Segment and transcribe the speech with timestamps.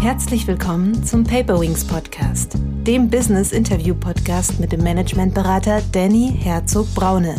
[0.00, 7.34] Herzlich willkommen zum Paperwings Podcast, dem Business Interview Podcast mit dem Managementberater Danny Herzog Braune.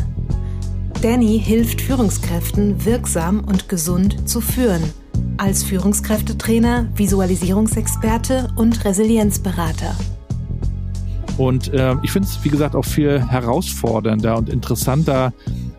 [1.01, 4.83] Danny hilft Führungskräften wirksam und gesund zu führen.
[5.37, 9.95] Als Führungskräftetrainer, Visualisierungsexperte und Resilienzberater.
[11.39, 15.33] Und äh, ich finde es, wie gesagt, auch viel herausfordernder und interessanter,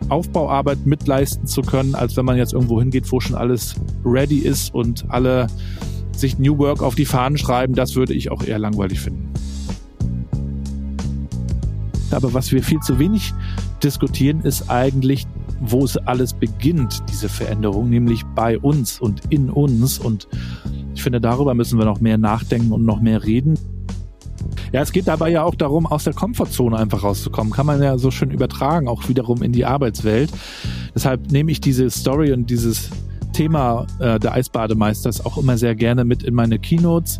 [0.09, 4.73] Aufbauarbeit mitleisten zu können, als wenn man jetzt irgendwo hingeht, wo schon alles ready ist
[4.73, 5.47] und alle
[6.15, 7.73] sich New Work auf die Fahnen schreiben.
[7.73, 9.31] Das würde ich auch eher langweilig finden.
[12.11, 13.33] Aber was wir viel zu wenig
[13.83, 15.25] diskutieren, ist eigentlich,
[15.59, 19.97] wo es alles beginnt, diese Veränderung, nämlich bei uns und in uns.
[19.99, 20.27] Und
[20.93, 23.57] ich finde, darüber müssen wir noch mehr nachdenken und noch mehr reden.
[24.71, 27.53] Ja, es geht dabei ja auch darum, aus der Komfortzone einfach rauszukommen.
[27.53, 30.31] Kann man ja so schön übertragen, auch wiederum in die Arbeitswelt.
[30.95, 32.89] Deshalb nehme ich diese Story und dieses
[33.33, 37.19] Thema äh, der Eisbademeisters auch immer sehr gerne mit in meine Keynotes.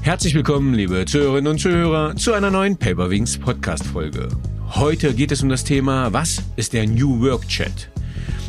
[0.00, 4.28] Herzlich willkommen, liebe Zuhörerinnen und Zuhörer, zu einer neuen Paperwings Podcast-Folge.
[4.70, 7.90] Heute geht es um das Thema, was ist der New Work Chat?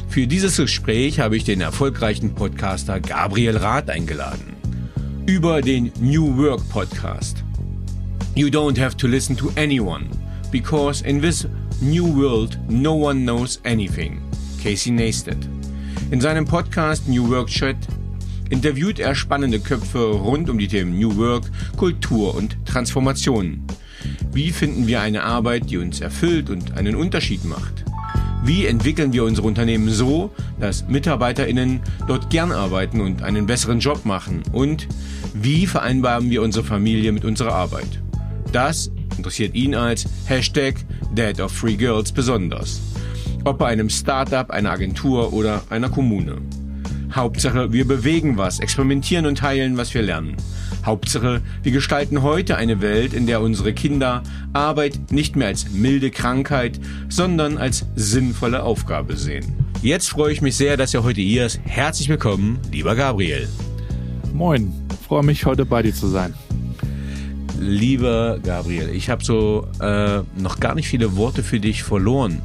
[0.08, 4.55] Für dieses Gespräch habe ich den erfolgreichen Podcaster Gabriel Rath eingeladen.
[5.25, 7.43] Über den New Work Podcast.
[8.36, 10.05] You don't have to listen to anyone,
[10.52, 11.47] because in this
[11.81, 14.21] new world no one knows anything.
[14.61, 15.38] Casey Neistat.
[16.11, 17.77] In seinem Podcast New Work Chat
[18.49, 21.43] interviewt er spannende Köpfe rund um die Themen New Work,
[21.77, 23.61] Kultur und Transformation.
[24.31, 27.85] Wie finden wir eine Arbeit, die uns erfüllt und einen Unterschied macht?
[28.43, 34.03] Wie entwickeln wir unsere Unternehmen so, dass MitarbeiterInnen dort gern arbeiten und einen besseren Job
[34.03, 34.41] machen?
[34.52, 34.87] Und
[35.35, 38.02] wie vereinbaren wir unsere Familie mit unserer Arbeit?
[38.52, 40.73] Das interessiert ihn als Hashtag
[41.13, 42.81] Dad of Free Girls besonders.
[43.45, 46.37] Ob bei einem Startup, einer Agentur oder einer Kommune.
[47.13, 50.35] Hauptsache, wir bewegen was, experimentieren und teilen, was wir lernen.
[50.85, 56.11] Hauptsache, wir gestalten heute eine Welt, in der unsere Kinder Arbeit nicht mehr als milde
[56.11, 59.45] Krankheit, sondern als sinnvolle Aufgabe sehen.
[59.81, 61.59] Jetzt freue ich mich sehr, dass ihr heute hier ist.
[61.64, 63.47] Herzlich willkommen, lieber Gabriel.
[64.33, 64.71] Moin,
[65.08, 66.33] freue mich heute bei dir zu sein.
[67.59, 72.42] Lieber Gabriel, ich habe so äh, noch gar nicht viele Worte für dich verloren.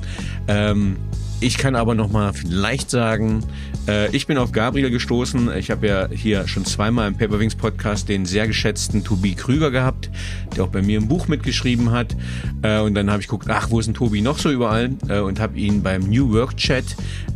[0.48, 0.96] Ähm,
[1.40, 3.44] ich kann aber noch mal vielleicht sagen,
[3.86, 5.54] äh, ich bin auf Gabriel gestoßen.
[5.56, 10.10] Ich habe ja hier schon zweimal im Paperwings Podcast den sehr geschätzten Tobi Krüger gehabt,
[10.56, 12.16] der auch bei mir ein Buch mitgeschrieben hat.
[12.62, 14.90] Äh, und dann habe ich geguckt, ach, wo ist denn Tobi noch so überall?
[15.08, 16.84] Äh, und habe ihn beim New Work Chat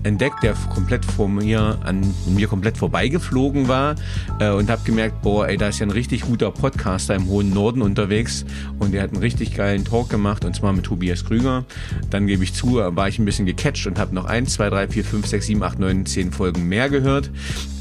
[0.05, 3.97] entdeckt, der komplett vor mir an mir komplett vorbeigeflogen war
[4.39, 7.51] äh, und habe gemerkt, boah, ey, da ist ja ein richtig guter Podcaster im hohen
[7.51, 8.45] Norden unterwegs
[8.79, 11.65] und der hat einen richtig geilen Talk gemacht und zwar mit Tobias Krüger.
[12.11, 14.89] Dann gebe ich zu, war ich ein bisschen gecatcht und habe noch eins, zwei, drei,
[14.89, 17.31] vier, fünf, sechs, sieben, acht, neun, zehn Folgen mehr gehört.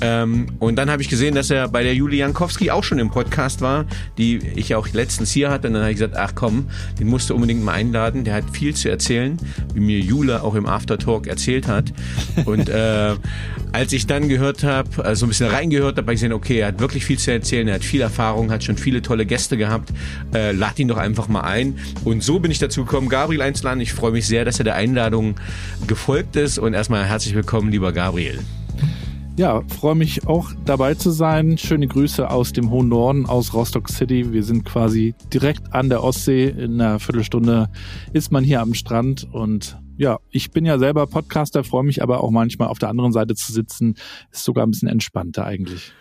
[0.01, 3.09] Ähm, und dann habe ich gesehen, dass er bei der Julie Jankowski auch schon im
[3.09, 3.85] Podcast war,
[4.17, 5.67] die ich auch letztens hier hatte.
[5.67, 6.67] Und dann habe ich gesagt, ach komm,
[6.99, 8.23] den musst du unbedingt mal einladen.
[8.23, 9.37] Der hat viel zu erzählen,
[9.73, 11.93] wie mir Jule auch im Aftertalk erzählt hat.
[12.45, 13.15] Und äh,
[13.71, 16.67] als ich dann gehört habe, also ein bisschen reingehört habe, habe ich gesehen, okay, er
[16.67, 19.91] hat wirklich viel zu erzählen, er hat viel Erfahrung, hat schon viele tolle Gäste gehabt.
[20.33, 21.77] Äh, lad ihn doch einfach mal ein.
[22.03, 23.81] Und so bin ich dazu gekommen, Gabriel einzuladen.
[23.81, 25.35] Ich freue mich sehr, dass er der Einladung
[25.85, 25.96] gefolgt
[26.35, 26.59] ist.
[26.59, 28.39] Und erstmal herzlich willkommen, lieber Gabriel.
[29.37, 31.57] Ja, freue mich auch dabei zu sein.
[31.57, 34.33] Schöne Grüße aus dem hohen Norden, aus Rostock City.
[34.33, 36.47] Wir sind quasi direkt an der Ostsee.
[36.47, 37.69] In einer Viertelstunde
[38.13, 42.23] ist man hier am Strand und ja, ich bin ja selber Podcaster, freue mich aber
[42.23, 43.95] auch manchmal auf der anderen Seite zu sitzen.
[44.31, 45.93] Ist sogar ein bisschen entspannter eigentlich.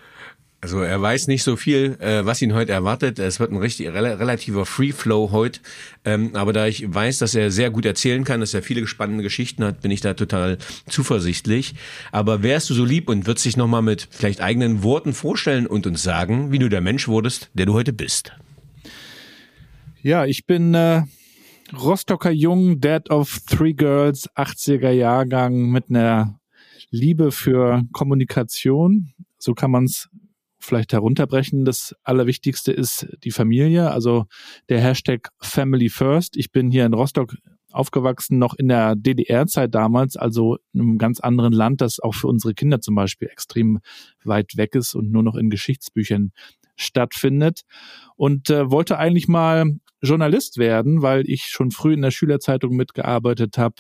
[0.67, 3.21] Also er weiß nicht so viel, äh, was ihn heute erwartet.
[3.21, 5.61] Es wird ein richtig rel relativer Free Flow heute.
[6.05, 9.23] Ähm, aber da ich weiß, dass er sehr gut erzählen kann, dass er viele spannende
[9.23, 11.77] Geschichten hat, bin ich da total zuversichtlich.
[12.11, 15.87] Aber wärst du so lieb und würdest dich nochmal mit vielleicht eigenen Worten vorstellen und
[15.87, 18.33] uns sagen, wie du der Mensch wurdest, der du heute bist?
[20.03, 21.05] Ja, ich bin äh,
[21.81, 26.41] Rostocker Jung, Dad of Three Girls, 80er Jahrgang mit einer
[26.91, 29.13] Liebe für Kommunikation.
[29.39, 30.09] So kann man es
[30.67, 31.65] vielleicht herunterbrechen.
[31.65, 34.27] Das Allerwichtigste ist die Familie, also
[34.69, 36.37] der Hashtag Family First.
[36.37, 37.37] Ich bin hier in Rostock
[37.71, 42.27] aufgewachsen, noch in der DDR-Zeit damals, also in einem ganz anderen Land, das auch für
[42.27, 43.81] unsere Kinder zum Beispiel extrem
[44.25, 46.33] weit weg ist und nur noch in Geschichtsbüchern
[46.77, 47.63] stattfindet.
[48.17, 53.59] Und äh, wollte eigentlich mal Journalist werden, weil ich schon früh in der Schülerzeitung mitgearbeitet
[53.59, 53.77] habe,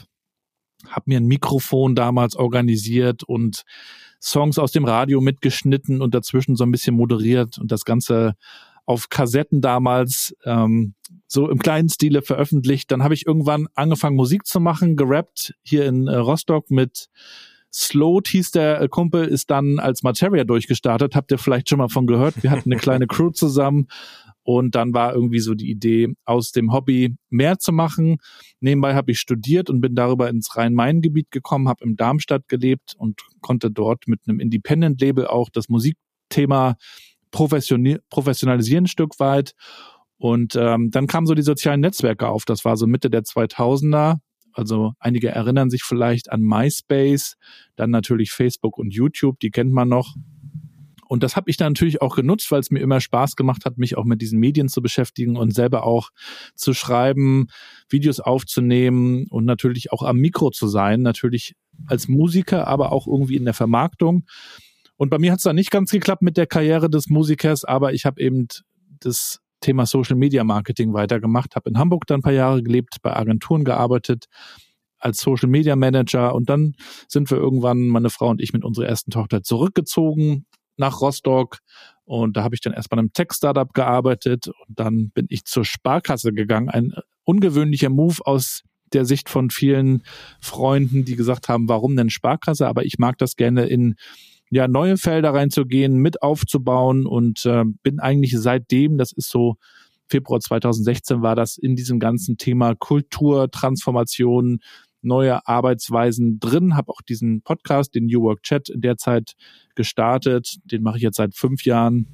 [0.89, 3.63] habe mir ein Mikrofon damals organisiert und
[4.23, 8.35] Songs aus dem Radio mitgeschnitten und dazwischen so ein bisschen moderiert und das Ganze
[8.85, 10.95] auf Kassetten damals ähm,
[11.27, 12.91] so im kleinen Stile veröffentlicht.
[12.91, 17.09] Dann habe ich irgendwann angefangen, Musik zu machen, gerappt hier in äh, Rostock mit
[17.73, 21.15] Sloat hieß der Kumpel, ist dann als Materia durchgestartet.
[21.15, 22.43] Habt ihr vielleicht schon mal von gehört?
[22.43, 23.89] Wir hatten eine kleine Crew zusammen
[24.47, 28.19] und dann war irgendwie so die Idee, aus dem Hobby mehr zu machen.
[28.61, 33.23] Nebenbei habe ich studiert und bin darüber ins Rhein-Main-Gebiet gekommen, habe im Darmstadt gelebt und
[33.41, 36.77] konnte dort mit einem Independent-Label auch das Musikthema
[37.33, 39.55] professionalisieren ein Stück weit.
[40.17, 42.45] Und ähm, dann kamen so die sozialen Netzwerke auf.
[42.45, 44.19] Das war so Mitte der 2000er.
[44.53, 47.35] Also einige erinnern sich vielleicht an MySpace,
[47.75, 50.15] dann natürlich Facebook und YouTube, die kennt man noch.
[51.09, 53.79] Und das habe ich dann natürlich auch genutzt, weil es mir immer Spaß gemacht hat,
[53.79, 56.11] mich auch mit diesen Medien zu beschäftigen und selber auch
[56.55, 57.47] zu schreiben,
[57.89, 61.55] Videos aufzunehmen und natürlich auch am Mikro zu sein, natürlich
[61.87, 64.25] als Musiker, aber auch irgendwie in der Vermarktung.
[64.97, 67.93] Und bei mir hat es dann nicht ganz geklappt mit der Karriere des Musikers, aber
[67.93, 68.49] ich habe eben
[69.01, 73.15] das Thema Social Media Marketing weitergemacht, habe in Hamburg dann ein paar Jahre gelebt, bei
[73.15, 74.27] Agenturen gearbeitet,
[74.99, 76.75] als Social Media Manager und dann
[77.09, 80.47] sind wir irgendwann, meine Frau und ich, mit unserer ersten Tochter zurückgezogen
[80.77, 81.59] nach Rostock
[82.05, 85.65] und da habe ich dann erst bei einem Tech-Startup gearbeitet und dann bin ich zur
[85.65, 86.69] Sparkasse gegangen.
[86.69, 86.95] Ein
[87.25, 88.63] ungewöhnlicher Move aus
[88.93, 90.03] der Sicht von vielen
[90.41, 92.69] Freunden, die gesagt haben, warum denn Sparkasse?
[92.69, 93.97] Aber ich mag das gerne in
[94.51, 99.57] ja, neue Felder reinzugehen, mit aufzubauen und äh, bin eigentlich seitdem, das ist so
[100.09, 104.61] Februar 2016 war das in diesem ganzen Thema Kultur, Transformation,
[105.07, 109.35] neue Arbeitsweisen drin, habe auch diesen Podcast, den New Work Chat in der Zeit
[109.75, 110.57] gestartet.
[110.65, 112.07] Den mache ich jetzt seit fünf Jahren.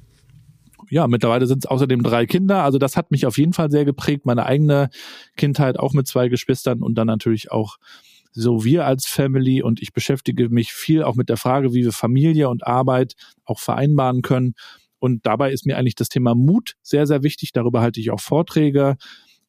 [0.89, 2.63] Ja, mittlerweile sind es außerdem drei Kinder.
[2.63, 4.25] Also das hat mich auf jeden Fall sehr geprägt.
[4.25, 4.89] Meine eigene
[5.35, 7.77] Kindheit auch mit zwei Geschwistern und dann natürlich auch
[8.33, 11.91] so wir als Family und ich beschäftige mich viel auch mit der Frage, wie wir
[11.91, 13.13] Familie und Arbeit
[13.45, 14.55] auch vereinbaren können.
[14.99, 17.51] Und dabei ist mir eigentlich das Thema Mut sehr, sehr wichtig.
[17.51, 18.95] Darüber halte ich auch Vorträge.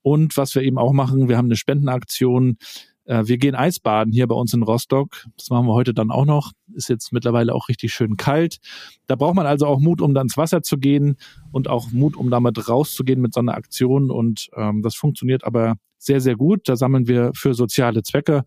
[0.03, 2.59] Und was wir eben auch machen, wir haben eine Spendenaktion.
[3.05, 5.27] Äh, wir gehen Eisbaden hier bei uns in Rostock.
[5.37, 6.53] Das machen wir heute dann auch noch.
[6.75, 8.59] Ist jetzt mittlerweile auch richtig schön kalt.
[9.07, 11.17] Da braucht man also auch Mut, um dann ins Wasser zu gehen
[11.53, 14.11] und auch Mut, um damit rauszugehen mit so einer Aktion.
[14.11, 16.69] Und ähm, das funktioniert aber sehr, sehr gut.
[16.69, 18.45] Da sammeln wir für soziale Zwecke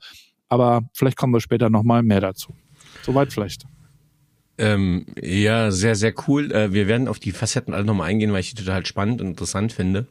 [0.49, 2.53] aber vielleicht kommen wir später nochmal mehr dazu.
[3.03, 3.65] Soweit vielleicht.
[4.57, 6.51] Ähm, ja, sehr, sehr cool.
[6.51, 9.27] Äh, wir werden auf die Facetten alle nochmal eingehen, weil ich die total spannend und
[9.27, 10.07] interessant finde.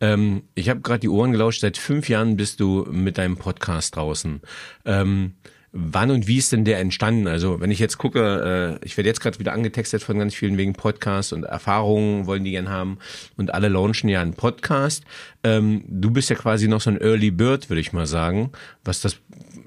[0.00, 1.60] Ähm, ich habe gerade die Ohren gelauscht.
[1.60, 4.40] Seit fünf Jahren bist du mit deinem Podcast draußen.
[4.84, 5.34] Ähm,
[5.72, 7.28] Wann und wie ist denn der entstanden?
[7.28, 10.56] Also wenn ich jetzt gucke, äh, ich werde jetzt gerade wieder angetextet von ganz vielen
[10.56, 12.98] wegen Podcast und Erfahrungen wollen die gern haben
[13.36, 15.04] und alle launchen ja einen Podcast.
[15.44, 18.50] Ähm, du bist ja quasi noch so ein Early Bird, würde ich mal sagen,
[18.82, 19.18] was das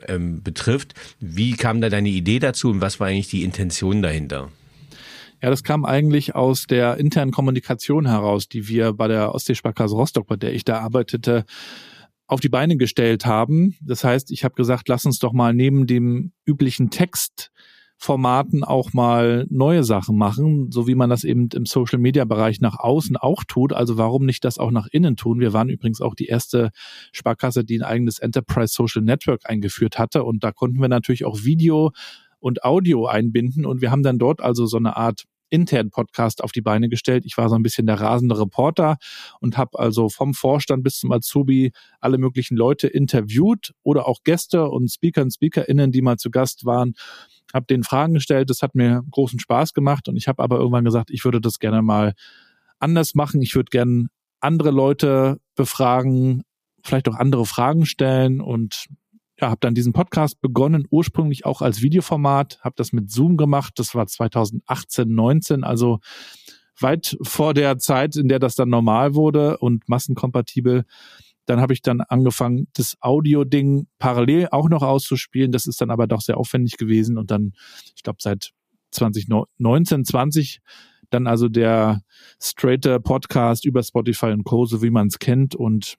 [0.08, 0.94] ähm, betrifft.
[1.20, 4.50] Wie kam da deine Idee dazu und was war eigentlich die Intention dahinter?
[5.42, 10.28] Ja, das kam eigentlich aus der internen Kommunikation heraus, die wir bei der Ostseesparkasse Rostock,
[10.28, 11.46] bei der ich da arbeitete,
[12.28, 13.76] auf die Beine gestellt haben.
[13.82, 16.92] Das heißt, ich habe gesagt, lass uns doch mal neben dem üblichen
[18.02, 22.60] Textformaten auch mal neue Sachen machen, so wie man das eben im Social Media Bereich
[22.60, 23.74] nach außen auch tut.
[23.74, 25.40] Also warum nicht das auch nach innen tun?
[25.40, 26.72] Wir waren übrigens auch die erste
[27.12, 31.44] Sparkasse, die ein eigenes Enterprise Social Network eingeführt hatte und da konnten wir natürlich auch
[31.44, 31.92] Video
[32.40, 36.52] und Audio einbinden und wir haben dann dort also so eine Art internen Podcast auf
[36.52, 37.26] die Beine gestellt.
[37.26, 38.98] Ich war so ein bisschen der rasende Reporter
[39.40, 44.68] und habe also vom Vorstand bis zum Azubi alle möglichen Leute interviewt oder auch Gäste
[44.70, 46.96] und Speaker und Speakerinnen, die mal zu Gast waren
[47.54, 48.50] habe den Fragen gestellt.
[48.50, 51.60] Das hat mir großen Spaß gemacht und ich habe aber irgendwann gesagt, ich würde das
[51.60, 52.14] gerne mal
[52.80, 53.42] anders machen.
[53.42, 54.08] Ich würde gerne
[54.40, 56.44] andere Leute befragen,
[56.84, 58.88] vielleicht auch andere Fragen stellen und
[59.42, 63.74] ja, habe dann diesen Podcast begonnen, ursprünglich auch als Videoformat, habe das mit Zoom gemacht.
[63.78, 66.00] Das war 2018, 19, also
[66.80, 70.86] weit vor der Zeit, in der das dann normal wurde und massenkompatibel.
[71.46, 75.52] Dann habe ich dann angefangen, das Audio-Ding parallel auch noch auszuspielen.
[75.52, 77.18] Das ist dann aber doch sehr aufwendig gewesen.
[77.18, 77.54] Und dann,
[77.96, 78.52] ich glaube, seit
[78.92, 80.60] 2019, 20
[81.10, 82.04] dann also der
[82.42, 85.56] straighter Podcast über Spotify und Co., so wie man es kennt.
[85.56, 85.98] Und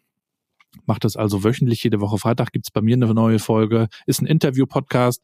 [0.87, 1.83] macht das also wöchentlich.
[1.85, 3.89] Jede Woche Freitag gibt's bei mir eine neue Folge.
[4.07, 5.23] Ist ein Interview-Podcast.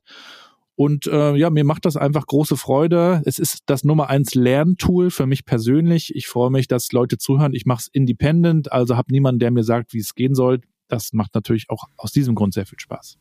[0.74, 3.20] Und äh, ja, mir macht das einfach große Freude.
[3.24, 6.14] Es ist das Nummer eins Lerntool für mich persönlich.
[6.14, 7.52] Ich freue mich, dass Leute zuhören.
[7.52, 10.60] Ich mache es independent, also habe niemanden, der mir sagt, wie es gehen soll.
[10.86, 13.18] Das macht natürlich auch aus diesem Grund sehr viel Spaß.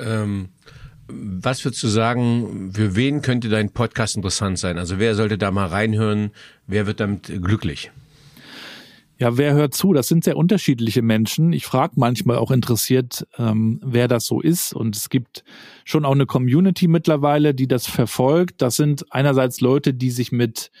[0.00, 0.48] Ähm,
[1.06, 4.76] was würdest du sagen, für wen könnte dein Podcast interessant sein?
[4.76, 6.32] Also wer sollte da mal reinhören?
[6.66, 7.92] Wer wird damit glücklich?
[9.16, 9.92] Ja, wer hört zu?
[9.92, 11.52] Das sind sehr unterschiedliche Menschen.
[11.52, 14.72] Ich frage manchmal auch interessiert, ähm, wer das so ist.
[14.72, 15.44] Und es gibt
[15.84, 18.60] schon auch eine Community mittlerweile, die das verfolgt.
[18.60, 20.72] Das sind einerseits Leute, die sich mit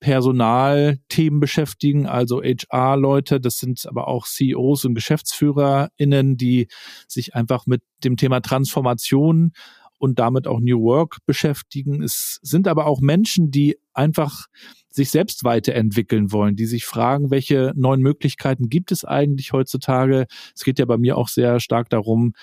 [0.00, 3.40] Personalthemen beschäftigen, also HR-Leute.
[3.40, 6.68] Das sind aber auch CEOs und GeschäftsführerInnen, die
[7.08, 9.52] sich einfach mit dem Thema Transformation
[9.98, 12.02] und damit auch New Work beschäftigen.
[12.02, 14.46] Es sind aber auch Menschen, die einfach
[14.90, 20.26] sich selbst weiterentwickeln wollen, die sich fragen, welche neuen Möglichkeiten gibt es eigentlich heutzutage.
[20.54, 22.34] Es geht ja bei mir auch sehr stark darum,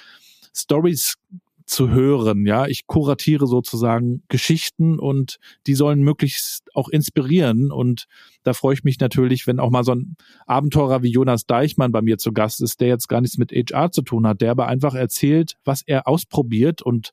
[0.55, 1.15] Stories
[1.65, 2.45] zu hören.
[2.45, 7.71] Ja, ich kuratiere sozusagen Geschichten und die sollen möglichst auch inspirieren.
[7.71, 8.05] Und
[8.43, 12.01] da freue ich mich natürlich, wenn auch mal so ein Abenteurer wie Jonas Deichmann bei
[12.01, 14.67] mir zu Gast ist, der jetzt gar nichts mit HR zu tun hat, der aber
[14.67, 17.11] einfach erzählt, was er ausprobiert und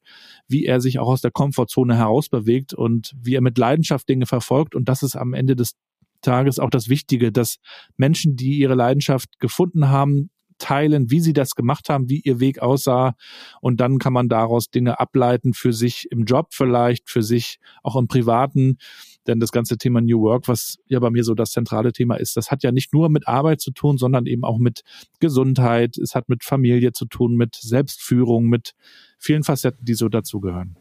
[0.49, 4.75] wie er sich auch aus der Komfortzone herausbewegt und wie er mit Leidenschaft Dinge verfolgt.
[4.75, 5.77] Und das ist am Ende des
[6.21, 7.57] Tages auch das Wichtige, dass
[7.97, 10.31] Menschen, die ihre Leidenschaft gefunden haben,
[10.63, 13.15] teilen, wie sie das gemacht haben, wie ihr Weg aussah.
[13.61, 17.97] Und dann kann man daraus Dinge ableiten für sich im Job vielleicht, für sich auch
[17.97, 18.79] im Privaten.
[19.27, 22.37] Denn das ganze Thema New Work, was ja bei mir so das zentrale Thema ist,
[22.37, 24.83] das hat ja nicht nur mit Arbeit zu tun, sondern eben auch mit
[25.21, 25.99] Gesundheit.
[25.99, 28.73] Es hat mit Familie zu tun, mit Selbstführung, mit
[29.19, 30.77] vielen Facetten, die so dazugehören.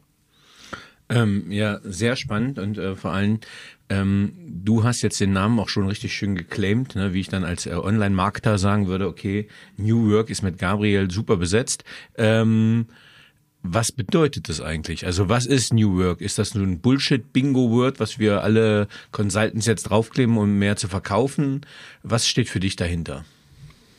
[1.10, 3.40] Ähm, ja, sehr spannend und äh, vor allem,
[3.92, 7.44] ähm, du hast jetzt den Namen auch schon richtig schön geclaimed, ne, wie ich dann
[7.44, 11.84] als äh, Online-Marketer sagen würde, okay, New Work ist mit Gabriel super besetzt.
[12.18, 12.86] Ähm,
[13.64, 15.06] was bedeutet das eigentlich?
[15.06, 16.22] Also was ist New Work?
[16.22, 21.62] Ist das nur ein Bullshit-Bingo-Word, was wir alle Consultants jetzt draufkleben, um mehr zu verkaufen?
[22.02, 23.26] Was steht für dich dahinter?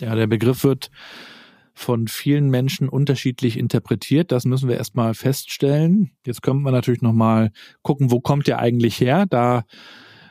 [0.01, 0.91] Ja, der Begriff wird
[1.75, 4.31] von vielen Menschen unterschiedlich interpretiert.
[4.33, 6.13] Das müssen wir erstmal feststellen.
[6.27, 7.51] Jetzt können wir natürlich nochmal
[7.83, 9.27] gucken, wo kommt der eigentlich her?
[9.29, 9.65] Da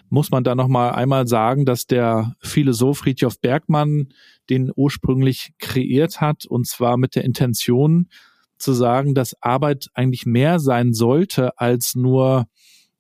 [0.10, 4.10] muss man da nochmal einmal sagen, dass der Philosoph Friedhof Bergmann
[4.50, 8.10] den ursprünglich kreiert hat und zwar mit der Intention
[8.58, 12.48] zu sagen, dass Arbeit eigentlich mehr sein sollte als nur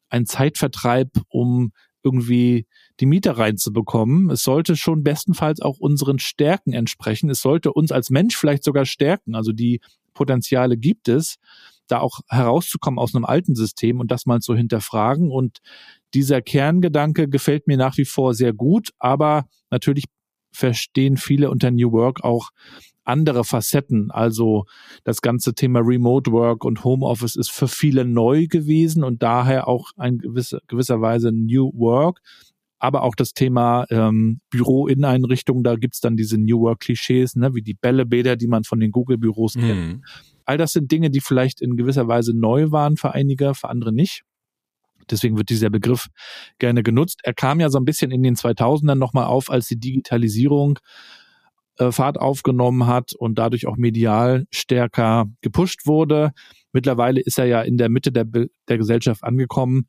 [0.09, 1.71] ein Zeitvertreib, um
[2.03, 2.65] irgendwie
[2.99, 4.29] die Miete reinzubekommen.
[4.29, 7.29] Es sollte schon bestenfalls auch unseren Stärken entsprechen.
[7.29, 9.35] Es sollte uns als Mensch vielleicht sogar stärken.
[9.35, 9.81] Also die
[10.13, 11.37] Potenziale gibt es,
[11.87, 15.31] da auch herauszukommen aus einem alten System und das mal zu hinterfragen.
[15.31, 15.59] Und
[16.13, 20.05] dieser Kerngedanke gefällt mir nach wie vor sehr gut, aber natürlich
[20.53, 22.49] verstehen viele unter New Work auch
[23.03, 24.11] andere Facetten.
[24.11, 24.65] Also
[25.03, 29.91] das ganze Thema Remote Work und Homeoffice ist für viele neu gewesen und daher auch
[29.97, 32.21] ein gewisser, gewisserweise New Work.
[32.83, 37.75] Aber auch das Thema ähm, Büro-Inneneinrichtungen, da gibt's dann diese New Work-Klischees, ne, wie die
[37.75, 39.61] Bällebäder, die man von den Google-Büros mhm.
[39.61, 40.05] kennt.
[40.45, 43.93] All das sind Dinge, die vielleicht in gewisser Weise neu waren für einige, für andere
[43.93, 44.23] nicht.
[45.11, 46.07] Deswegen wird dieser Begriff
[46.57, 47.19] gerne genutzt.
[47.23, 50.79] Er kam ja so ein bisschen in den 2000ern nochmal auf, als die Digitalisierung
[51.77, 56.31] äh, Fahrt aufgenommen hat und dadurch auch medial stärker gepusht wurde.
[56.73, 59.85] Mittlerweile ist er ja in der Mitte der, der Gesellschaft angekommen.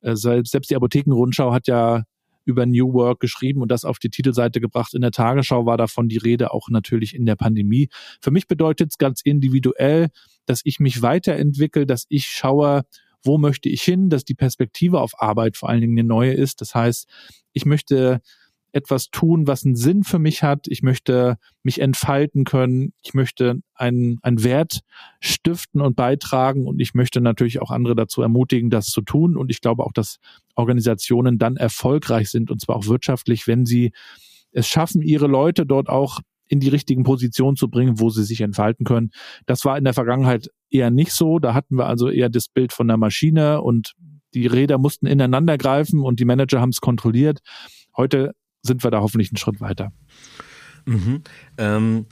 [0.00, 2.04] Äh, selbst die Apothekenrundschau hat ja
[2.44, 4.94] über New Work geschrieben und das auf die Titelseite gebracht.
[4.94, 7.88] In der Tagesschau war davon die Rede, auch natürlich in der Pandemie.
[8.20, 10.08] Für mich bedeutet es ganz individuell,
[10.46, 12.82] dass ich mich weiterentwickle, dass ich schaue,
[13.22, 16.60] wo möchte ich hin, dass die Perspektive auf Arbeit vor allen Dingen eine neue ist.
[16.60, 17.08] Das heißt,
[17.52, 18.20] ich möchte
[18.72, 20.66] etwas tun, was einen Sinn für mich hat.
[20.68, 22.92] Ich möchte mich entfalten können.
[23.02, 24.80] Ich möchte einen, einen Wert
[25.20, 26.66] stiften und beitragen.
[26.66, 29.36] Und ich möchte natürlich auch andere dazu ermutigen, das zu tun.
[29.36, 30.18] Und ich glaube auch, dass
[30.54, 33.92] Organisationen dann erfolgreich sind, und zwar auch wirtschaftlich, wenn sie
[34.52, 38.40] es schaffen, ihre Leute dort auch in die richtigen Positionen zu bringen, wo sie sich
[38.40, 39.10] entfalten können.
[39.46, 41.38] Das war in der Vergangenheit eher nicht so.
[41.38, 43.94] Da hatten wir also eher das Bild von der Maschine und
[44.34, 47.40] die Räder mussten ineinander greifen und die Manager haben es kontrolliert.
[47.96, 49.92] Heute sind wir da hoffentlich einen Schritt weiter.
[50.86, 51.22] Mhm.
[51.58, 52.06] Ähm,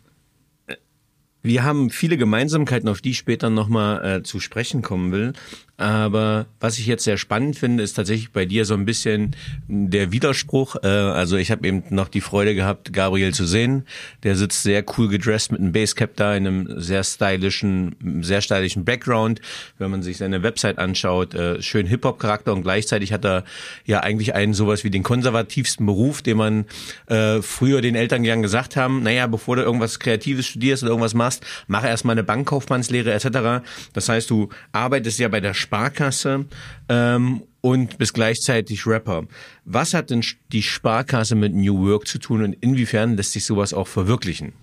[1.43, 5.33] wir haben viele Gemeinsamkeiten, auf die ich später nochmal äh, zu sprechen kommen will.
[5.79, 9.37] Aber was ich jetzt sehr spannend finde, ist tatsächlich bei dir so ein bisschen
[9.69, 10.75] der Widerspruch.
[10.83, 13.85] Äh, also ich habe eben noch die Freude gehabt, Gabriel zu sehen.
[14.25, 18.85] Der sitzt sehr cool gedressed mit einem Basecap da in einem sehr stylischen, sehr stylischen
[18.85, 19.41] Background.
[19.79, 23.45] Wenn man sich seine Website anschaut, äh, schön Hip-Hop-Charakter und gleichzeitig hat er
[23.85, 26.65] ja eigentlich einen sowas wie den konservativsten Beruf, den man
[27.07, 31.15] äh, früher den Eltern gern gesagt haben, naja, bevor du irgendwas Kreatives studierst oder irgendwas
[31.15, 33.65] machst, mach erstmal eine Bankkaufmannslehre etc.
[33.93, 36.47] Das heißt, du arbeitest ja bei der Sparkasse
[36.89, 39.27] ähm, und bist gleichzeitig Rapper.
[39.67, 43.75] Was hat denn die Sparkasse mit New Work zu tun und inwiefern lässt sich sowas
[43.75, 44.55] auch verwirklichen?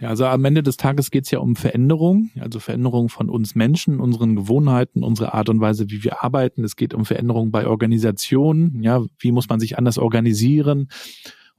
[0.00, 3.54] Ja, also am Ende des Tages geht es ja um Veränderung, also Veränderung von uns
[3.54, 6.64] Menschen, unseren Gewohnheiten, unsere Art und Weise, wie wir arbeiten.
[6.64, 10.88] Es geht um Veränderung bei Organisationen, ja, wie muss man sich anders organisieren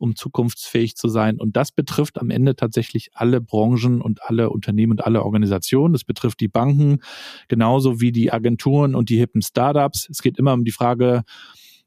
[0.03, 1.39] um zukunftsfähig zu sein.
[1.39, 5.93] Und das betrifft am Ende tatsächlich alle Branchen und alle Unternehmen und alle Organisationen.
[5.93, 6.99] Das betrifft die Banken
[7.47, 10.09] genauso wie die Agenturen und die hippen Startups.
[10.09, 11.23] Es geht immer um die Frage,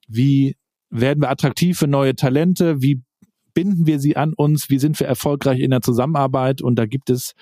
[0.08, 0.56] wie
[0.88, 2.80] werden wir attraktiv für neue Talente?
[2.80, 3.02] Wie
[3.52, 4.70] binden wir sie an uns?
[4.70, 6.62] Wie sind wir erfolgreich in der Zusammenarbeit?
[6.62, 7.35] Und da gibt es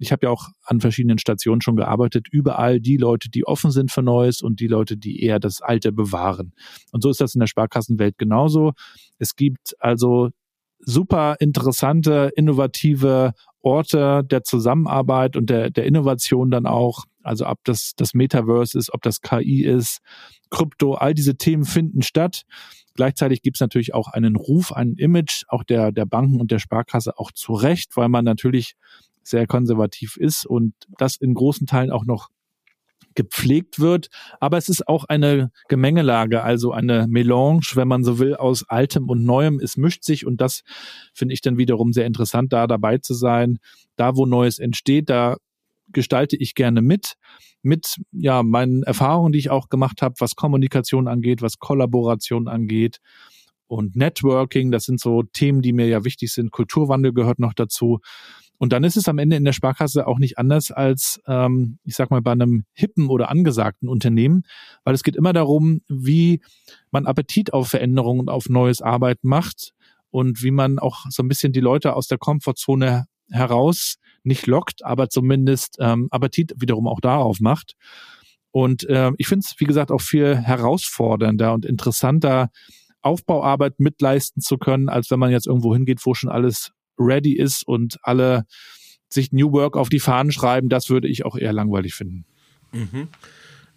[0.00, 3.92] ich habe ja auch an verschiedenen Stationen schon gearbeitet, überall die Leute, die offen sind
[3.92, 6.54] für Neues und die Leute, die eher das Alte bewahren.
[6.90, 8.72] Und so ist das in der Sparkassenwelt genauso.
[9.18, 10.30] Es gibt also
[10.78, 17.04] super interessante, innovative Orte der Zusammenarbeit und der, der Innovation dann auch.
[17.22, 19.98] Also ob das das Metaverse ist, ob das KI ist,
[20.48, 22.44] Krypto, all diese Themen finden statt.
[22.94, 26.58] Gleichzeitig gibt es natürlich auch einen Ruf, ein Image auch der, der Banken und der
[26.58, 28.74] Sparkasse auch zu Recht, weil man natürlich
[29.22, 32.28] sehr konservativ ist und das in großen Teilen auch noch
[33.14, 34.08] gepflegt wird.
[34.38, 39.08] Aber es ist auch eine Gemengelage, also eine Melange, wenn man so will, aus Altem
[39.08, 39.60] und Neuem.
[39.60, 40.62] Es mischt sich und das
[41.12, 43.58] finde ich dann wiederum sehr interessant, da dabei zu sein.
[43.96, 45.36] Da, wo Neues entsteht, da
[45.88, 47.14] gestalte ich gerne mit,
[47.62, 53.00] mit ja meinen Erfahrungen, die ich auch gemacht habe, was Kommunikation angeht, was Kollaboration angeht
[53.66, 54.70] und Networking.
[54.70, 56.52] Das sind so Themen, die mir ja wichtig sind.
[56.52, 58.00] Kulturwandel gehört noch dazu.
[58.60, 61.94] Und dann ist es am Ende in der Sparkasse auch nicht anders als, ähm, ich
[61.96, 64.42] sag mal, bei einem hippen oder angesagten Unternehmen,
[64.84, 66.42] weil es geht immer darum, wie
[66.90, 69.72] man Appetit auf Veränderungen und auf neues Arbeiten macht
[70.10, 74.84] und wie man auch so ein bisschen die Leute aus der Komfortzone heraus nicht lockt,
[74.84, 77.76] aber zumindest ähm, Appetit wiederum auch darauf macht.
[78.50, 82.50] Und äh, ich finde es, wie gesagt, auch viel herausfordernder und interessanter,
[83.00, 87.66] Aufbauarbeit mitleisten zu können, als wenn man jetzt irgendwo hingeht, wo schon alles ready ist
[87.66, 88.44] und alle
[89.08, 92.24] sich New Work auf die Fahnen schreiben, das würde ich auch eher langweilig finden.
[92.72, 93.08] Mhm.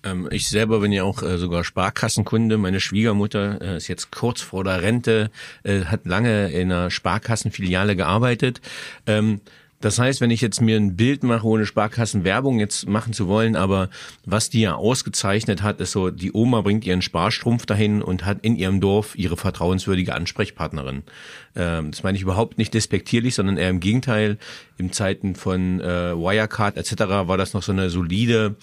[0.03, 2.57] Ähm, ich selber bin ja auch äh, sogar Sparkassenkunde.
[2.57, 5.31] Meine Schwiegermutter äh, ist jetzt kurz vor der Rente,
[5.63, 8.61] äh, hat lange in einer Sparkassenfiliale gearbeitet.
[9.07, 9.41] Ähm,
[9.83, 13.57] das heißt, wenn ich jetzt mir ein Bild mache, ohne Sparkassenwerbung jetzt machen zu wollen,
[13.57, 13.89] aber
[14.25, 18.37] was die ja ausgezeichnet hat, ist so, die Oma bringt ihren Sparstrumpf dahin und hat
[18.43, 21.03] in ihrem Dorf ihre vertrauenswürdige Ansprechpartnerin.
[21.57, 24.37] Ähm, das meine ich überhaupt nicht despektierlich, sondern eher im Gegenteil.
[24.77, 27.01] In Zeiten von äh, Wirecard etc.
[27.27, 28.55] war das noch so eine solide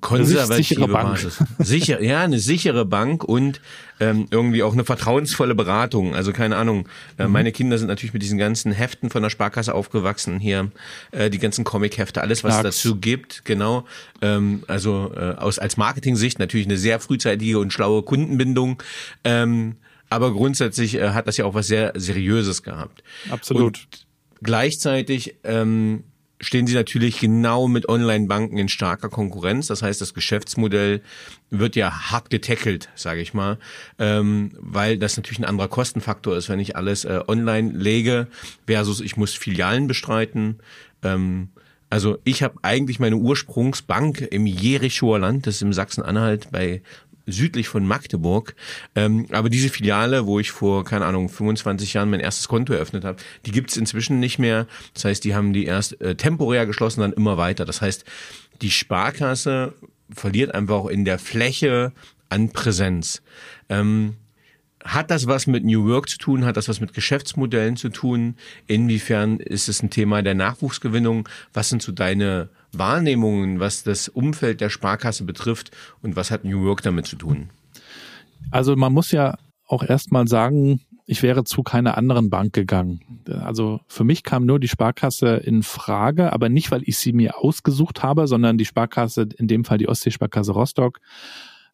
[0.00, 1.42] konservative Basis.
[1.58, 3.60] Sicher, ja, eine sichere Bank und
[4.00, 6.14] ähm, irgendwie auch eine vertrauensvolle Beratung.
[6.14, 6.88] Also keine Ahnung.
[7.18, 7.32] Äh, mhm.
[7.32, 10.70] Meine Kinder sind natürlich mit diesen ganzen Heften von der Sparkasse aufgewachsen hier,
[11.10, 13.84] äh, die ganzen Comic-Hefte, alles was es dazu gibt, genau.
[14.22, 18.82] Ähm, also äh, aus als Marketing-Sicht natürlich eine sehr frühzeitige und schlaue Kundenbindung.
[19.24, 19.76] Ähm,
[20.10, 23.02] aber grundsätzlich äh, hat das ja auch was sehr Seriöses gehabt.
[23.30, 23.62] Absolut.
[23.62, 24.06] Und
[24.42, 26.04] gleichzeitig ähm,
[26.40, 29.66] stehen sie natürlich genau mit Online-Banken in starker Konkurrenz.
[29.66, 31.02] Das heißt, das Geschäftsmodell
[31.50, 33.58] wird ja hart getackelt, sage ich mal,
[33.98, 38.28] ähm, weil das natürlich ein anderer Kostenfaktor ist, wenn ich alles äh, online lege
[38.66, 40.58] versus ich muss Filialen bestreiten.
[41.02, 41.48] Ähm,
[41.90, 46.82] also ich habe eigentlich meine Ursprungsbank im Jerichoer Land, das ist im Sachsen-Anhalt bei
[47.28, 48.54] südlich von Magdeburg.
[48.94, 53.04] Ähm, aber diese Filiale, wo ich vor, keine Ahnung, 25 Jahren mein erstes Konto eröffnet
[53.04, 54.66] habe, die gibt's inzwischen nicht mehr.
[54.94, 57.64] Das heißt, die haben die erst äh, temporär geschlossen, dann immer weiter.
[57.64, 58.04] Das heißt,
[58.62, 59.74] die Sparkasse
[60.10, 61.92] verliert einfach auch in der Fläche
[62.28, 63.22] an Präsenz.
[63.68, 64.16] Ähm,
[64.84, 66.44] hat das was mit New Work zu tun?
[66.44, 68.36] Hat das was mit Geschäftsmodellen zu tun?
[68.66, 71.28] Inwiefern ist es ein Thema der Nachwuchsgewinnung?
[71.52, 75.70] Was sind so deine Wahrnehmungen, was das Umfeld der Sparkasse betrifft
[76.02, 77.50] und was hat New York damit zu tun?
[78.50, 79.36] Also man muss ja
[79.66, 83.00] auch erstmal sagen, ich wäre zu keiner anderen Bank gegangen.
[83.26, 87.38] Also für mich kam nur die Sparkasse in Frage, aber nicht, weil ich sie mir
[87.38, 91.00] ausgesucht habe, sondern die Sparkasse, in dem Fall die Ostseesparkasse Rostock,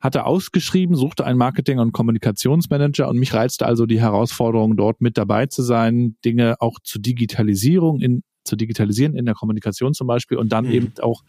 [0.05, 5.17] hatte ausgeschrieben, suchte einen Marketing- und Kommunikationsmanager und mich reizte also die Herausforderung, dort mit
[5.17, 10.37] dabei zu sein, Dinge auch zur Digitalisierung in, zu digitalisieren in der Kommunikation zum Beispiel
[10.37, 10.73] und dann mhm.
[10.73, 11.23] eben auch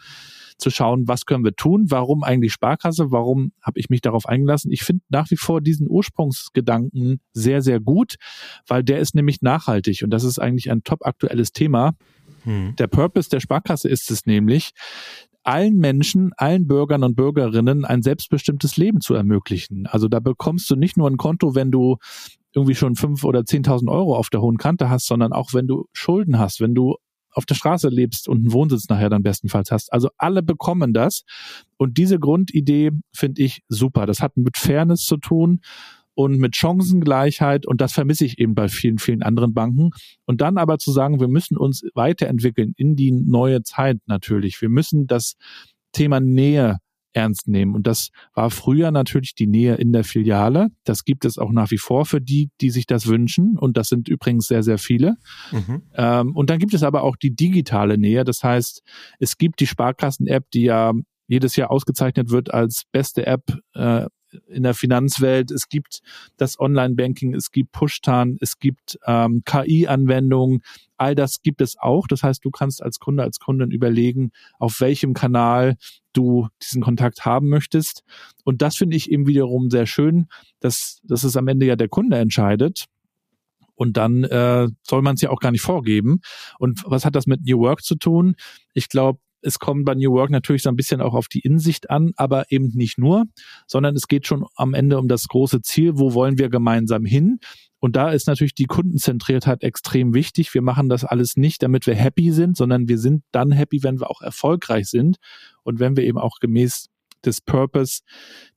[0.57, 4.73] zu schauen, was können wir tun, warum eigentlich Sparkasse, warum habe ich mich darauf eingelassen.
[4.73, 8.15] Ich finde nach wie vor diesen Ursprungsgedanken sehr, sehr gut,
[8.67, 11.93] weil der ist nämlich nachhaltig und das ist eigentlich ein top aktuelles Thema.
[12.43, 12.75] Mhm.
[12.77, 14.71] Der Purpose der Sparkasse ist es nämlich,
[15.45, 19.85] allen Menschen, allen Bürgern und Bürgerinnen ein selbstbestimmtes Leben zu ermöglichen.
[19.87, 21.97] Also da bekommst du nicht nur ein Konto, wenn du
[22.53, 25.85] irgendwie schon fünf oder zehntausend Euro auf der hohen Kante hast, sondern auch wenn du
[25.93, 26.95] Schulden hast, wenn du
[27.31, 29.91] auf der Straße lebst und einen Wohnsitz nachher dann bestenfalls hast.
[29.91, 31.23] Also alle bekommen das.
[31.77, 34.05] Und diese Grundidee finde ich super.
[34.05, 35.59] Das hat mit Fairness zu tun
[36.15, 39.91] und mit Chancengleichheit und das vermisse ich eben bei vielen, vielen anderen Banken.
[40.25, 44.61] Und dann aber zu sagen, wir müssen uns weiterentwickeln in die neue Zeit natürlich.
[44.61, 45.35] Wir müssen das
[45.91, 46.77] Thema Nähe
[47.15, 47.75] ernst nehmen.
[47.75, 50.67] Und das war früher natürlich die Nähe in der Filiale.
[50.83, 53.57] Das gibt es auch nach wie vor für die, die sich das wünschen.
[53.57, 55.15] Und das sind übrigens sehr, sehr viele.
[55.51, 55.83] Mhm.
[55.95, 58.25] Ähm, und dann gibt es aber auch die digitale Nähe.
[58.25, 58.83] Das heißt,
[59.19, 60.91] es gibt die Sparkassen-App, die ja
[61.27, 64.05] jedes Jahr ausgezeichnet wird als beste App äh,
[64.47, 65.51] in der Finanzwelt.
[65.51, 66.01] Es gibt
[66.37, 70.61] das Online-Banking, es gibt Pushtan, es gibt ähm, KI-Anwendungen.
[70.97, 72.07] All das gibt es auch.
[72.07, 75.75] Das heißt, du kannst als Kunde, als Kundin überlegen, auf welchem Kanal
[76.13, 78.03] du diesen Kontakt haben möchtest.
[78.43, 80.27] Und das finde ich eben wiederum sehr schön,
[80.59, 82.85] dass, dass es am Ende ja der Kunde entscheidet.
[83.75, 86.21] Und dann äh, soll man es ja auch gar nicht vorgeben.
[86.59, 88.35] Und was hat das mit New Work zu tun?
[88.73, 91.89] Ich glaube, es kommt bei New Work natürlich so ein bisschen auch auf die Insicht
[91.89, 93.25] an, aber eben nicht nur,
[93.67, 97.39] sondern es geht schon am Ende um das große Ziel, wo wollen wir gemeinsam hin?
[97.79, 100.53] Und da ist natürlich die Kundenzentriertheit extrem wichtig.
[100.55, 103.99] Wir machen das alles nicht, damit wir happy sind, sondern wir sind dann happy, wenn
[103.99, 105.17] wir auch erfolgreich sind
[105.61, 106.87] und wenn wir eben auch gemäß
[107.25, 108.01] des Purpose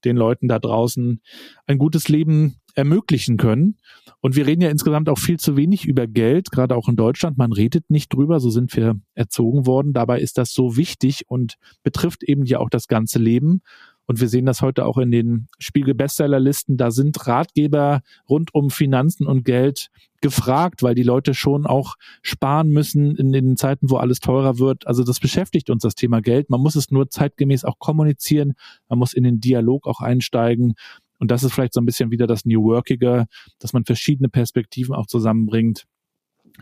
[0.04, 1.20] den Leuten da draußen
[1.66, 3.76] ein gutes Leben ermöglichen können.
[4.20, 7.36] Und wir reden ja insgesamt auch viel zu wenig über Geld, gerade auch in Deutschland.
[7.36, 9.92] Man redet nicht drüber, so sind wir erzogen worden.
[9.92, 13.62] Dabei ist das so wichtig und betrifft eben ja auch das ganze Leben.
[14.08, 16.78] Und wir sehen das heute auch in den Spiegel-Bestsellerlisten.
[16.78, 19.90] Da sind Ratgeber rund um Finanzen und Geld
[20.22, 24.86] gefragt, weil die Leute schon auch sparen müssen in den Zeiten, wo alles teurer wird.
[24.86, 26.48] Also das beschäftigt uns das Thema Geld.
[26.48, 28.54] Man muss es nur zeitgemäß auch kommunizieren.
[28.88, 30.72] Man muss in den Dialog auch einsteigen.
[31.18, 33.26] Und das ist vielleicht so ein bisschen wieder das New Workige,
[33.58, 35.84] dass man verschiedene Perspektiven auch zusammenbringt,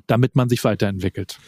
[0.09, 1.39] damit man sich weiterentwickelt.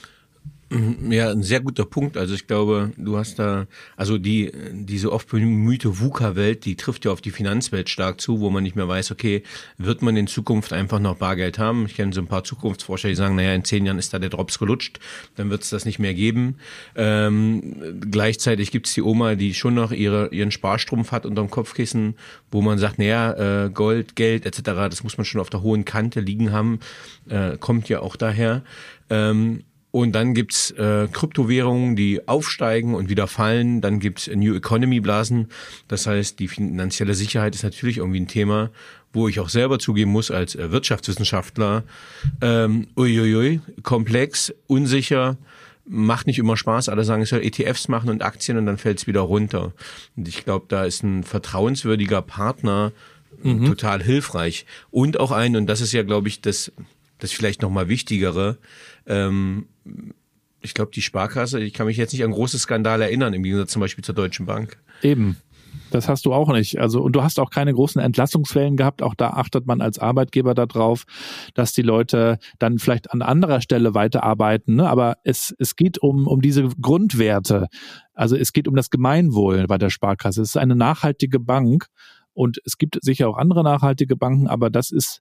[0.71, 2.19] Mhm, ja, ein sehr guter Punkt.
[2.19, 7.11] Also ich glaube, du hast da, also die, diese oft bemühte VUCA-Welt, die trifft ja
[7.11, 9.43] auf die Finanzwelt stark zu, wo man nicht mehr weiß, okay,
[9.79, 11.87] wird man in Zukunft einfach noch Bargeld haben?
[11.87, 14.29] Ich kenne so ein paar Zukunftsforscher, die sagen, naja, in zehn Jahren ist da der
[14.29, 15.01] Drops gelutscht,
[15.37, 16.57] dann wird es das nicht mehr geben.
[16.97, 22.15] Ähm, gleichzeitig gibt's die Oma, die schon noch ihre, ihren Sparstrumpf hat unterm Kopfkissen,
[22.51, 25.87] wo man sagt, naja, äh, Gold, Geld etc., das muss man schon auf der hohen
[25.87, 26.81] Kante liegen haben,
[27.31, 28.63] äh, kommt ja auch daher.
[29.11, 33.81] Ähm, und dann gibt's äh, Kryptowährungen, die aufsteigen und wieder fallen.
[33.81, 35.49] Dann gibt's New Economy Blasen.
[35.89, 38.71] Das heißt, die finanzielle Sicherheit ist natürlich irgendwie ein Thema,
[39.13, 41.85] wo ich auch selber zugeben muss als äh, Wirtschaftswissenschaftler,
[42.43, 45.39] ähm, uiuiui, komplex, unsicher,
[45.87, 46.91] macht nicht immer Spaß.
[46.91, 49.73] Alle sagen, ich soll ETFs machen und Aktien und dann fällt's wieder runter.
[50.17, 52.93] Und ich glaube, da ist ein vertrauenswürdiger Partner
[53.43, 53.65] mhm.
[53.65, 54.67] total hilfreich.
[54.91, 56.73] Und auch ein, und das ist ja, glaube ich, das,
[57.19, 58.59] das vielleicht nochmal wichtigere,
[59.09, 59.67] ähm,
[60.61, 63.73] ich glaube, die Sparkasse, ich kann mich jetzt nicht an große Skandale erinnern, im Gegensatz
[63.73, 64.79] zum Beispiel zur Deutschen Bank.
[65.03, 65.37] Eben.
[65.91, 66.79] Das hast du auch nicht.
[66.79, 69.03] Also, und du hast auch keine großen Entlassungswellen gehabt.
[69.03, 71.05] Auch da achtet man als Arbeitgeber darauf,
[71.55, 74.77] dass die Leute dann vielleicht an anderer Stelle weiterarbeiten.
[74.77, 74.89] Ne?
[74.89, 77.69] Aber es, es geht um, um diese Grundwerte.
[78.13, 80.43] Also es geht um das Gemeinwohl bei der Sparkasse.
[80.43, 81.87] Es ist eine nachhaltige Bank
[82.35, 85.21] und es gibt sicher auch andere nachhaltige Banken, aber das ist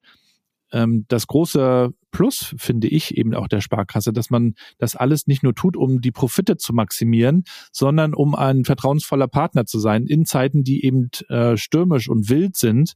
[0.72, 5.44] ähm, das große Plus, finde ich, eben auch der Sparkasse, dass man das alles nicht
[5.44, 10.26] nur tut, um die Profite zu maximieren, sondern um ein vertrauensvoller Partner zu sein in
[10.26, 12.94] Zeiten, die eben äh, stürmisch und wild sind.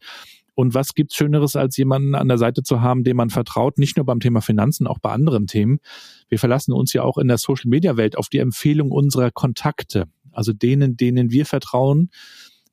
[0.54, 3.98] Und was gibt's Schöneres, als jemanden an der Seite zu haben, dem man vertraut, nicht
[3.98, 5.80] nur beim Thema Finanzen, auch bei anderen Themen.
[6.28, 10.98] Wir verlassen uns ja auch in der Social-Media-Welt auf die Empfehlung unserer Kontakte, also denen,
[10.98, 12.10] denen wir vertrauen,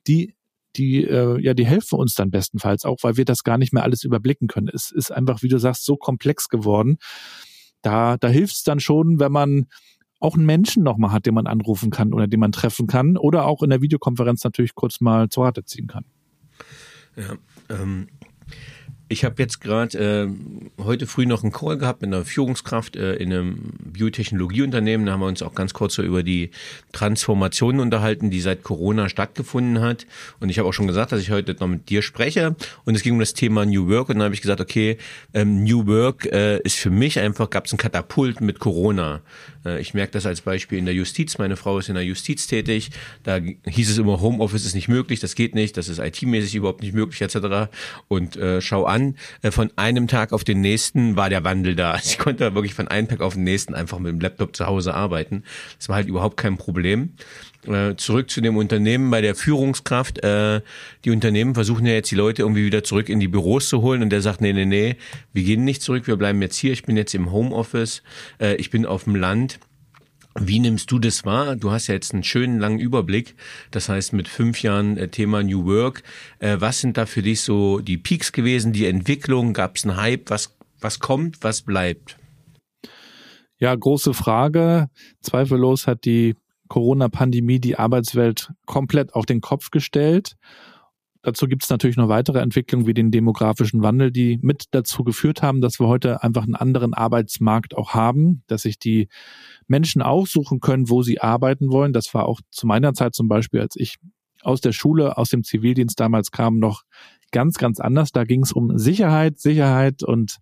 [0.07, 0.35] die
[0.79, 3.83] die, äh, ja, die helfen uns dann bestenfalls auch, weil wir das gar nicht mehr
[3.83, 4.71] alles überblicken können.
[4.73, 6.99] Es ist einfach, wie du sagst, so komplex geworden.
[7.83, 9.67] Da, da hilft es dann schon, wenn man
[10.21, 13.45] auch einen Menschen nochmal hat, den man anrufen kann oder den man treffen kann oder
[13.47, 16.05] auch in der Videokonferenz natürlich kurz mal zu Rate ziehen kann.
[17.17, 17.35] Ja,
[17.69, 18.09] ähm,
[19.09, 23.15] ich habe jetzt gerade äh, heute früh noch einen Call gehabt mit einer Führungskraft äh,
[23.15, 25.07] in einem Biotechnologieunternehmen.
[25.07, 26.51] Da haben wir uns auch ganz kurz so über die
[26.93, 30.07] Transformation unterhalten, die seit Corona stattgefunden hat.
[30.41, 32.55] Und ich habe auch schon gesagt, dass ich heute noch mit dir spreche.
[32.85, 34.11] Und es ging um das Thema New Work.
[34.11, 34.99] Und dann habe ich gesagt, okay,
[35.33, 39.23] ähm, New Work äh, ist für mich einfach, gab es ein Katapult mit Corona.
[39.65, 41.39] Äh, ich merke das als Beispiel in der Justiz.
[41.39, 42.91] Meine Frau ist in der Justiz tätig.
[43.23, 46.83] Da hieß es immer, Homeoffice ist nicht möglich, das geht nicht, das ist IT-mäßig überhaupt
[46.83, 47.71] nicht möglich, etc.
[48.09, 51.99] Und äh, schau an, äh, von einem Tag auf den nächsten war der Wandel da.
[52.09, 54.95] Ich konnte wirklich von einem Tag auf den nächsten einfach mit dem Laptop zu Hause
[54.95, 55.45] arbeiten.
[55.79, 57.13] Das war halt überhaupt kein Problem.
[57.69, 60.25] Äh, zurück zu dem Unternehmen bei der Führungskraft.
[60.25, 60.63] Äh,
[61.05, 64.03] die Unternehmen versuchen ja jetzt die Leute irgendwie wieder zurück in die Büros zu holen
[64.03, 64.97] und der sagt, nee, nee, nee,
[65.35, 66.73] wir gehen nicht zurück, wir bleiben jetzt hier.
[66.73, 68.03] Ich bin jetzt im Homeoffice,
[68.41, 69.61] äh, ich bin auf dem Land.
[70.41, 71.57] Wie nimmst du das wahr?
[71.57, 73.35] Du hast ja jetzt einen schönen langen Überblick.
[73.71, 76.03] Das heißt, mit fünf Jahren äh, Thema New Work.
[76.39, 79.53] Äh, was sind da für dich so die Peaks gewesen, die Entwicklung?
[79.53, 80.31] Gab es einen Hype?
[80.31, 82.17] Was, was kommt, was bleibt?
[83.59, 84.87] Ja, große Frage.
[85.21, 86.37] Zweifellos hat die
[86.69, 90.37] Corona-Pandemie die Arbeitswelt komplett auf den Kopf gestellt.
[91.23, 95.43] Dazu gibt es natürlich noch weitere Entwicklungen wie den demografischen Wandel, die mit dazu geführt
[95.43, 99.09] haben, dass wir heute einfach einen anderen Arbeitsmarkt auch haben, dass sich die
[99.67, 101.93] Menschen aussuchen können, wo sie arbeiten wollen.
[101.93, 103.97] Das war auch zu meiner Zeit zum Beispiel, als ich
[104.43, 106.85] aus der Schule, aus dem Zivildienst damals kam, noch
[107.33, 108.13] ganz, ganz anders.
[108.13, 110.39] Da ging es um Sicherheit, Sicherheit und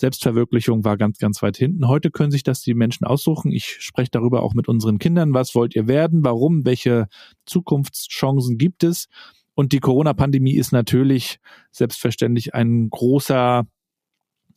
[0.00, 1.86] Selbstverwirklichung war ganz, ganz weit hinten.
[1.86, 3.52] Heute können sich das die Menschen aussuchen.
[3.52, 5.34] Ich spreche darüber auch mit unseren Kindern.
[5.34, 6.24] Was wollt ihr werden?
[6.24, 6.64] Warum?
[6.64, 7.08] Welche
[7.46, 9.06] Zukunftschancen gibt es?
[9.54, 11.38] Und die Corona-Pandemie ist natürlich
[11.70, 13.66] selbstverständlich ein großer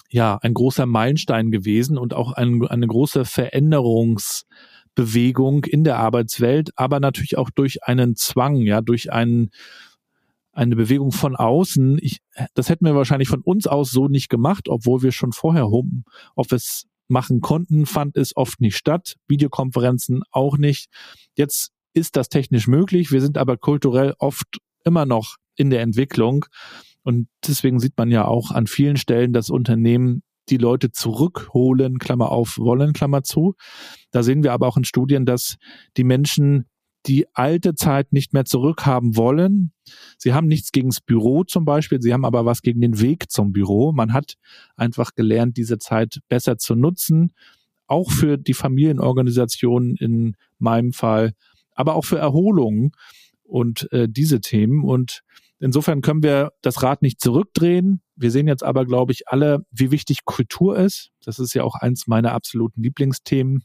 [0.10, 7.00] ja, ein großer Meilenstein gewesen und auch ein, eine große Veränderungsbewegung in der Arbeitswelt, aber
[7.00, 9.50] natürlich auch durch einen Zwang, ja, durch einen
[10.54, 11.98] eine Bewegung von außen.
[12.02, 12.20] Ich,
[12.54, 16.86] das hätten wir wahrscheinlich von uns aus so nicht gemacht, obwohl wir schon vorher Homeoffice
[17.08, 19.16] machen konnten, fand es oft nicht statt.
[19.28, 20.90] Videokonferenzen auch nicht.
[21.36, 23.12] Jetzt ist das technisch möglich.
[23.12, 26.46] Wir sind aber kulturell oft immer noch in der Entwicklung.
[27.04, 32.32] Und deswegen sieht man ja auch an vielen Stellen, dass Unternehmen die Leute zurückholen, Klammer
[32.32, 33.56] auf, wollen, Klammer zu.
[34.12, 35.58] Da sehen wir aber auch in Studien, dass
[35.96, 36.66] die Menschen
[37.06, 39.74] die alte Zeit nicht mehr zurückhaben wollen.
[40.18, 43.52] Sie haben nichts gegens Büro zum Beispiel, sie haben aber was gegen den Weg zum
[43.52, 43.92] Büro.
[43.92, 44.36] Man hat
[44.76, 47.34] einfach gelernt, diese Zeit besser zu nutzen,
[47.88, 51.34] auch für die Familienorganisationen in meinem Fall,
[51.72, 52.96] aber auch für Erholung
[53.44, 54.84] und äh, diese Themen.
[54.84, 55.24] Und
[55.64, 58.02] Insofern können wir das Rad nicht zurückdrehen.
[58.18, 61.12] Wir sehen jetzt aber, glaube ich, alle, wie wichtig Kultur ist.
[61.24, 63.64] Das ist ja auch eins meiner absoluten Lieblingsthemen,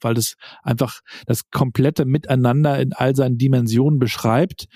[0.00, 4.66] weil das einfach das komplette Miteinander in all seinen Dimensionen beschreibt.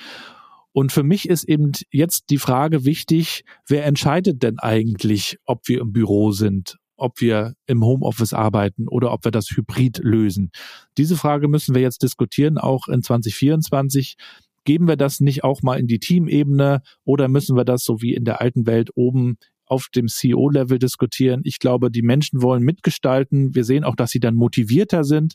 [0.72, 5.80] Und für mich ist eben jetzt die Frage wichtig, wer entscheidet denn eigentlich, ob wir
[5.80, 10.50] im Büro sind, ob wir im Homeoffice arbeiten oder ob wir das Hybrid lösen.
[10.98, 14.16] Diese Frage müssen wir jetzt diskutieren, auch in 2024.
[14.64, 18.14] Geben wir das nicht auch mal in die Teamebene oder müssen wir das so wie
[18.14, 21.40] in der alten Welt oben auf dem CEO-Level diskutieren?
[21.44, 23.54] Ich glaube, die Menschen wollen mitgestalten.
[23.54, 25.34] Wir sehen auch, dass sie dann motivierter sind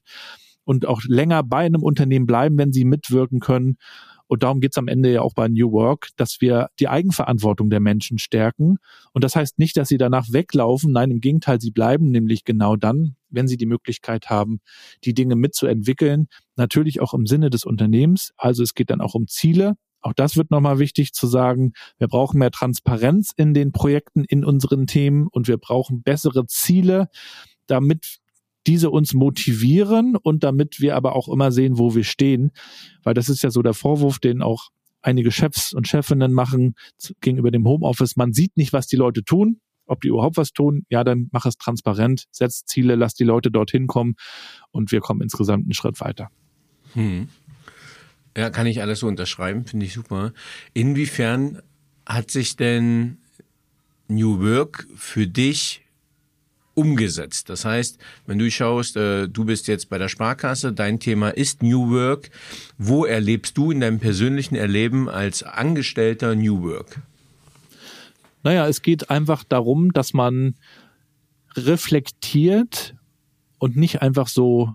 [0.63, 3.77] und auch länger bei einem Unternehmen bleiben, wenn sie mitwirken können.
[4.29, 7.71] Und darum geht es am Ende ja auch bei New Work, dass wir die Eigenverantwortung
[7.71, 8.77] der Menschen stärken.
[9.11, 10.91] Und das heißt nicht, dass sie danach weglaufen.
[10.91, 14.59] Nein, im Gegenteil, sie bleiben nämlich genau dann, wenn sie die Möglichkeit haben,
[15.03, 16.27] die Dinge mitzuentwickeln.
[16.55, 18.31] Natürlich auch im Sinne des Unternehmens.
[18.37, 19.73] Also es geht dann auch um Ziele.
[20.01, 21.73] Auch das wird nochmal wichtig zu sagen.
[21.97, 27.09] Wir brauchen mehr Transparenz in den Projekten, in unseren Themen und wir brauchen bessere Ziele,
[27.67, 28.19] damit
[28.67, 32.51] diese uns motivieren und damit wir aber auch immer sehen, wo wir stehen.
[33.03, 34.69] Weil das ist ja so der Vorwurf, den auch
[35.01, 36.75] einige Chefs und Chefinnen machen
[37.21, 38.15] gegenüber dem Homeoffice.
[38.15, 39.59] Man sieht nicht, was die Leute tun.
[39.85, 43.49] Ob die überhaupt was tun, ja, dann mach es transparent, setz Ziele, lass die Leute
[43.49, 44.13] dorthin kommen
[44.69, 46.29] und wir kommen insgesamt einen Schritt weiter.
[46.93, 47.27] Hm.
[48.39, 50.31] Ja, kann ich alles so unterschreiben, finde ich super.
[50.73, 51.61] Inwiefern
[52.05, 53.17] hat sich denn
[54.07, 55.81] New Work für dich
[56.73, 57.49] umgesetzt.
[57.49, 61.61] Das heißt, wenn du schaust, äh, du bist jetzt bei der Sparkasse, dein Thema ist
[61.63, 62.29] New Work.
[62.77, 67.01] Wo erlebst du in deinem persönlichen Erleben als Angestellter New Work?
[68.43, 70.55] Naja, es geht einfach darum, dass man
[71.57, 72.95] reflektiert
[73.57, 74.73] und nicht einfach so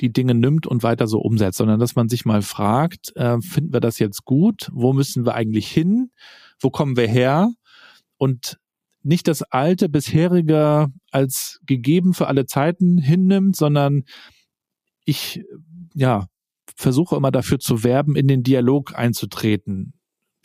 [0.00, 3.72] die Dinge nimmt und weiter so umsetzt, sondern dass man sich mal fragt, äh, finden
[3.72, 4.68] wir das jetzt gut?
[4.72, 6.10] Wo müssen wir eigentlich hin?
[6.60, 7.50] Wo kommen wir her?
[8.18, 8.58] Und
[9.02, 14.02] nicht das alte bisherige als gegeben für alle Zeiten hinnimmt, sondern
[15.04, 15.44] ich
[15.94, 16.26] ja
[16.74, 19.94] versuche immer dafür zu werben, in den Dialog einzutreten,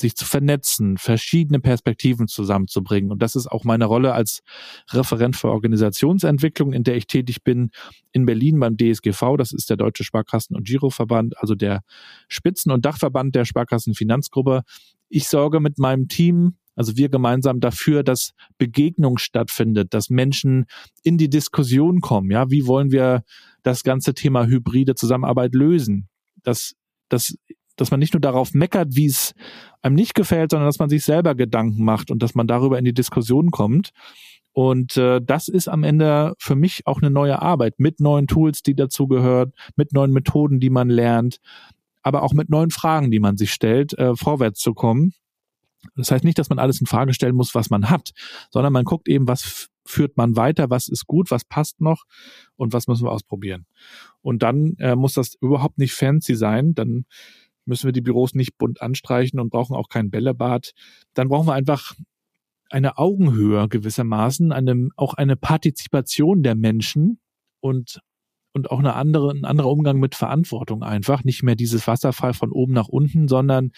[0.02, 3.12] sich zu vernetzen, verschiedene Perspektiven zusammenzubringen.
[3.12, 4.42] Und das ist auch meine Rolle als
[4.92, 7.72] Referent für Organisationsentwicklung, in der ich tätig bin
[8.12, 9.38] in Berlin beim DSGV.
[9.38, 11.82] Das ist der Deutsche Sparkassen- und Giroverband, also der
[12.28, 14.64] Spitzen- und Dachverband der Sparkassenfinanzgruppe.
[15.10, 20.66] Ich sorge mit meinem Team also wir gemeinsam dafür, dass Begegnung stattfindet, dass Menschen
[21.04, 22.32] in die Diskussion kommen.
[22.32, 23.24] Ja, wie wollen wir
[23.64, 26.08] das ganze Thema hybride Zusammenarbeit lösen?
[26.44, 26.74] Dass,
[27.10, 27.36] dass,
[27.82, 29.34] dass man nicht nur darauf meckert, wie es
[29.82, 32.86] einem nicht gefällt, sondern dass man sich selber Gedanken macht und dass man darüber in
[32.86, 33.91] die Diskussion kommt.
[34.54, 38.63] Und äh, das ist am Ende für mich auch eine neue Arbeit mit neuen Tools,
[38.63, 41.38] die dazu gehört, mit neuen Methoden, die man lernt,
[42.04, 45.13] aber auch mit neuen Fragen, die man sich stellt, äh, vorwärts zu kommen.
[45.96, 48.12] Das heißt nicht, dass man alles in Frage stellen muss, was man hat,
[48.52, 52.04] sondern man guckt eben, was führt man weiter, was ist gut, was passt noch
[52.56, 53.65] und was müssen wir ausprobieren.
[54.22, 57.06] Und dann äh, muss das überhaupt nicht fancy sein, dann
[57.72, 60.74] müssen wir die Büros nicht bunt anstreichen und brauchen auch kein Bällebad.
[61.14, 61.96] Dann brauchen wir einfach
[62.70, 67.20] eine Augenhöhe gewissermaßen, eine, auch eine Partizipation der Menschen
[67.62, 68.02] und
[68.54, 71.24] und auch eine andere, ein anderer Umgang mit Verantwortung einfach.
[71.24, 73.72] Nicht mehr dieses Wasserfall von oben nach unten, sondern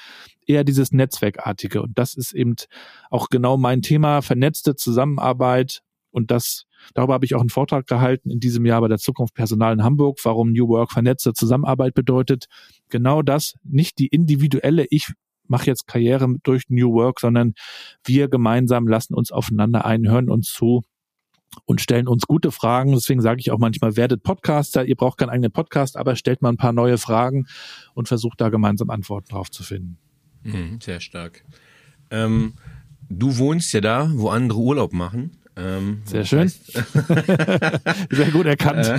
[0.47, 1.83] eher dieses Netzwerkartige.
[1.83, 2.55] Und das ist eben
[3.11, 5.83] auch genau mein Thema, vernetzte Zusammenarbeit.
[6.13, 9.33] Und das, darüber habe ich auch einen Vortrag gehalten in diesem Jahr bei der Zukunft
[9.33, 12.45] Personal in Hamburg, warum New Work vernetzte Zusammenarbeit bedeutet.
[12.89, 15.11] Genau das, nicht die individuelle, ich
[15.47, 17.53] mache jetzt Karriere durch New Work, sondern
[18.05, 20.83] wir gemeinsam lassen uns aufeinander ein, hören uns zu
[21.65, 22.93] und stellen uns gute Fragen.
[22.93, 24.85] Deswegen sage ich auch manchmal, werdet Podcaster.
[24.85, 27.45] Ihr braucht keinen eigenen Podcast, aber stellt mal ein paar neue Fragen
[27.93, 29.97] und versucht da gemeinsam Antworten drauf zu finden.
[30.43, 31.45] Mhm, sehr stark.
[32.09, 32.55] Ähm,
[33.09, 35.37] du wohnst ja da, wo andere Urlaub machen.
[35.55, 36.47] Ähm, Sehr schön.
[38.09, 38.91] Sehr gut erkannt.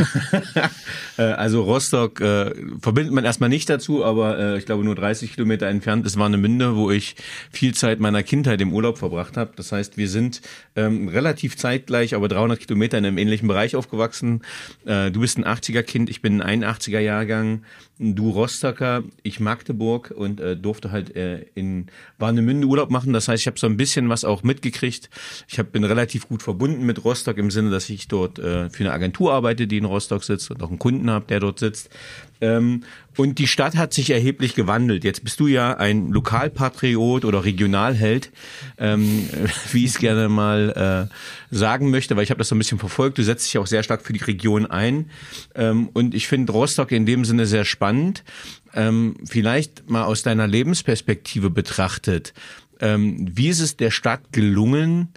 [1.17, 5.35] Äh, also Rostock äh, verbindet man erstmal nicht dazu, aber äh, ich glaube nur 30
[5.35, 7.15] Kilometer entfernt ist Warnemünde, wo ich
[7.53, 9.53] viel Zeit meiner Kindheit im Urlaub verbracht habe.
[9.55, 10.41] Das heißt, wir sind
[10.75, 14.43] ähm, relativ zeitgleich, aber 300 Kilometer in einem ähnlichen Bereich aufgewachsen.
[14.87, 17.63] Äh, du bist ein 80er-Kind, ich bin ein 81er-Jahrgang
[17.99, 21.87] du Rostocker, ich Magdeburg und äh, durfte halt äh, in
[22.19, 23.13] Warnemünde Urlaub machen.
[23.13, 25.11] Das heißt, ich habe so ein bisschen was auch mitgekriegt.
[25.49, 28.85] Ich hab, bin relativ gut verbunden mit Rostock im Sinne, dass ich dort äh, für
[28.85, 31.89] eine Agentur arbeite, die in Rostock sitzt und auch einen Kunden habe, der dort sitzt.
[32.41, 32.83] Ähm,
[33.17, 35.05] und die Stadt hat sich erheblich gewandelt.
[35.05, 38.31] Jetzt bist du ja ein Lokalpatriot oder Regionalheld,
[38.79, 39.29] ähm,
[39.73, 42.79] wie ich es gerne mal äh, sagen möchte, weil ich habe das so ein bisschen
[42.79, 43.19] verfolgt.
[43.19, 45.11] Du setzt dich auch sehr stark für die Region ein.
[45.55, 48.25] Ähm, und ich finde Rostock in dem Sinne sehr spannend.
[48.75, 52.35] Ähm, vielleicht mal aus deiner Lebensperspektive betrachtet.
[52.81, 55.09] Ähm, wie ist es der Stadt gelungen,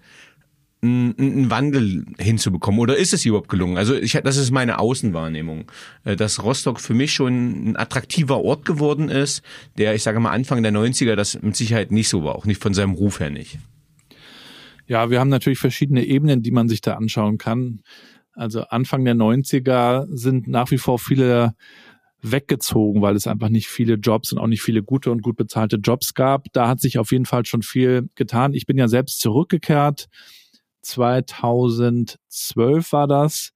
[1.17, 2.79] einen Wandel hinzubekommen?
[2.79, 3.77] Oder ist es überhaupt gelungen?
[3.77, 5.71] Also ich, das ist meine Außenwahrnehmung,
[6.03, 9.43] äh, dass Rostock für mich schon ein attraktiver Ort geworden ist,
[9.77, 12.61] der, ich sage mal, Anfang der 90er das mit Sicherheit nicht so war, auch nicht
[12.61, 13.59] von seinem Ruf her nicht.
[14.87, 17.81] Ja, wir haben natürlich verschiedene Ebenen, die man sich da anschauen kann.
[18.33, 21.55] Also Anfang der 90er sind nach wie vor viele
[22.21, 25.77] weggezogen, weil es einfach nicht viele Jobs und auch nicht viele gute und gut bezahlte
[25.77, 26.45] Jobs gab.
[26.53, 28.53] Da hat sich auf jeden Fall schon viel getan.
[28.53, 30.07] Ich bin ja selbst zurückgekehrt
[30.87, 33.51] 2012 war das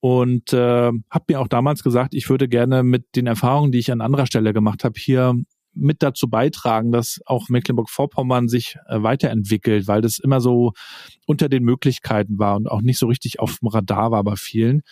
[0.00, 3.90] und äh, habe mir auch damals gesagt, ich würde gerne mit den Erfahrungen, die ich
[3.90, 5.34] an anderer Stelle gemacht habe, hier
[5.72, 10.72] mit dazu beitragen, dass auch Mecklenburg-Vorpommern sich äh, weiterentwickelt, weil das immer so
[11.26, 14.82] unter den Möglichkeiten war und auch nicht so richtig auf dem Radar war bei vielen.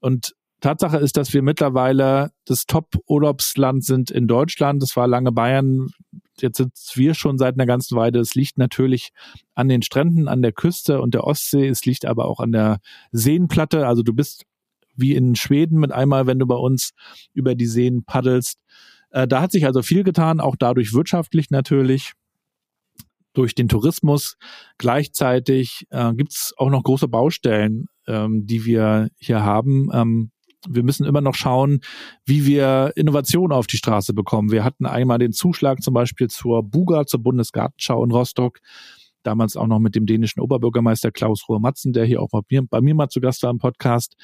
[0.00, 4.82] Und Tatsache ist, dass wir mittlerweile das Top-Urlaubsland sind in Deutschland.
[4.82, 5.88] Das war lange Bayern.
[6.42, 8.20] Jetzt sind wir schon seit einer ganzen Weile.
[8.20, 9.10] Es liegt natürlich
[9.54, 11.68] an den Stränden, an der Küste und der Ostsee.
[11.68, 12.80] Es liegt aber auch an der
[13.12, 13.86] Seenplatte.
[13.86, 14.44] Also du bist
[14.94, 16.92] wie in Schweden mit einmal, wenn du bei uns
[17.32, 18.58] über die Seen paddelst.
[19.10, 22.12] Äh, da hat sich also viel getan, auch dadurch wirtschaftlich natürlich
[23.32, 24.36] durch den Tourismus.
[24.78, 29.88] Gleichzeitig äh, gibt es auch noch große Baustellen, ähm, die wir hier haben.
[29.92, 30.30] Ähm,
[30.66, 31.80] wir müssen immer noch schauen,
[32.24, 34.50] wie wir Innovation auf die Straße bekommen.
[34.50, 38.58] Wir hatten einmal den Zuschlag zum Beispiel zur Buga, zur Bundesgartenschau in Rostock.
[39.22, 42.80] Damals auch noch mit dem dänischen Oberbürgermeister Klaus Ruhr-Matzen, der hier auch bei mir, bei
[42.80, 44.14] mir mal zu Gast war im Podcast.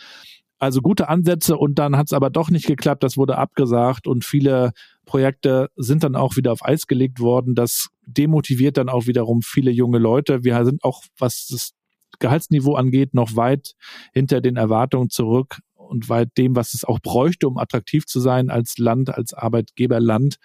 [0.58, 3.02] Also gute Ansätze und dann hat es aber doch nicht geklappt.
[3.02, 4.72] Das wurde abgesagt und viele
[5.04, 7.54] Projekte sind dann auch wieder auf Eis gelegt worden.
[7.54, 10.42] Das demotiviert dann auch wiederum viele junge Leute.
[10.42, 11.72] Wir sind auch, was das
[12.20, 13.74] Gehaltsniveau angeht, noch weit
[14.12, 18.50] hinter den Erwartungen zurück und weit dem, was es auch bräuchte, um attraktiv zu sein
[18.50, 20.36] als Land, als Arbeitgeberland.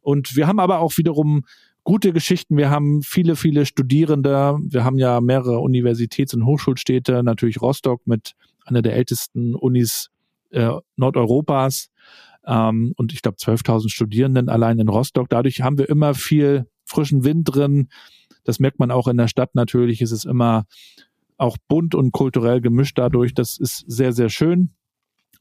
[0.00, 1.44] Und wir haben aber auch wiederum
[1.82, 2.56] gute Geschichten.
[2.56, 4.58] Wir haben viele, viele Studierende.
[4.62, 8.32] Wir haben ja mehrere Universitäts- und Hochschulstädte, natürlich Rostock mit
[8.64, 10.10] einer der ältesten Unis
[10.50, 11.90] äh, Nordeuropas
[12.46, 15.28] ähm, und ich glaube 12.000 Studierenden allein in Rostock.
[15.28, 17.88] Dadurch haben wir immer viel frischen Wind drin.
[18.44, 20.02] Das merkt man auch in der Stadt natürlich.
[20.02, 20.64] Es ist immer
[21.36, 23.34] auch bunt und kulturell gemischt dadurch.
[23.34, 24.70] Das ist sehr, sehr schön.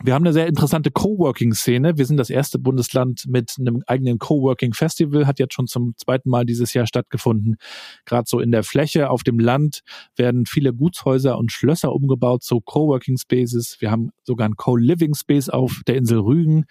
[0.02, 1.98] Wir haben eine sehr interessante Coworking-Szene.
[1.98, 6.46] Wir sind das erste Bundesland mit einem eigenen Coworking-Festival, hat jetzt schon zum zweiten Mal
[6.46, 7.58] dieses Jahr stattgefunden.
[8.06, 9.82] Gerade so in der Fläche auf dem Land
[10.16, 13.78] werden viele Gutshäuser und Schlösser umgebaut zu Coworking-Spaces.
[13.80, 16.66] Wir haben sogar ein Co-Living-Space auf der Insel Rügen.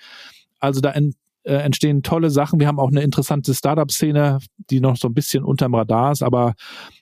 [0.58, 2.60] Also da ent, äh, entstehen tolle Sachen.
[2.60, 6.54] Wir haben auch eine interessante Startup-Szene, die noch so ein bisschen unterm Radar ist, aber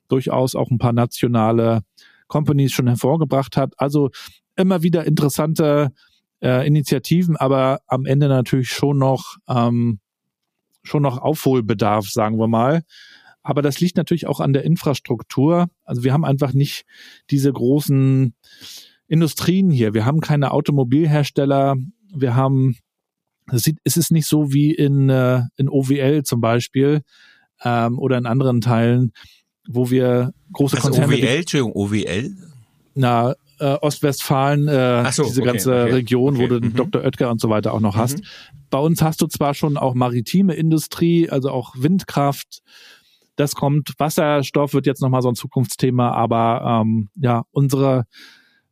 [0.09, 1.81] durchaus auch ein paar nationale
[2.31, 3.75] Companies schon hervorgebracht hat.
[3.77, 4.11] Also
[4.57, 5.93] immer wieder interessante
[6.43, 10.01] äh, Initiativen, aber am Ende natürlich schon noch ähm,
[10.83, 12.83] schon noch Aufholbedarf, sagen wir mal.
[13.43, 15.69] Aber das liegt natürlich auch an der Infrastruktur.
[15.85, 16.85] Also wir haben einfach nicht
[17.31, 18.35] diese großen
[19.07, 19.95] Industrien hier.
[19.95, 21.77] Wir haben keine Automobilhersteller.
[22.15, 22.77] Wir haben,
[23.51, 27.03] es ist nicht so wie in, äh, in OWL zum Beispiel
[27.63, 29.13] ähm, oder in anderen Teilen,
[29.69, 31.15] wo wir große also Konzerne.
[31.15, 32.37] OWL, Entschuldigung, OWL?
[32.95, 36.75] Na, äh, Ostwestfalen, äh, so, diese okay, ganze okay, Region, okay, wo du mhm.
[36.75, 37.03] Dr.
[37.03, 38.19] Oetker und so weiter auch noch hast.
[38.19, 38.25] Mhm.
[38.71, 42.63] Bei uns hast du zwar schon auch maritime Industrie, also auch Windkraft.
[43.37, 43.95] Das kommt.
[43.99, 48.05] Wasserstoff wird jetzt nochmal so ein Zukunftsthema, aber ähm, ja, unsere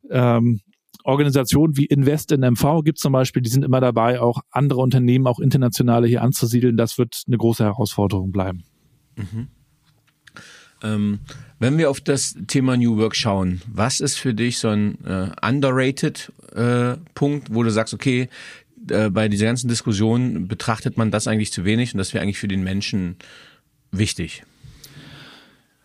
[0.09, 0.61] ähm,
[1.03, 5.27] Organisationen wie Invest in MV gibt zum Beispiel, die sind immer dabei, auch andere Unternehmen,
[5.27, 6.77] auch internationale hier anzusiedeln.
[6.77, 8.63] Das wird eine große Herausforderung bleiben.
[9.15, 9.47] Mhm.
[10.83, 11.19] Ähm,
[11.59, 15.29] wenn wir auf das Thema New Work schauen, was ist für dich so ein äh,
[15.45, 18.29] underrated äh, Punkt, wo du sagst, okay,
[18.89, 22.39] äh, bei dieser ganzen Diskussion betrachtet man das eigentlich zu wenig und das wäre eigentlich
[22.39, 23.17] für den Menschen
[23.91, 24.43] wichtig?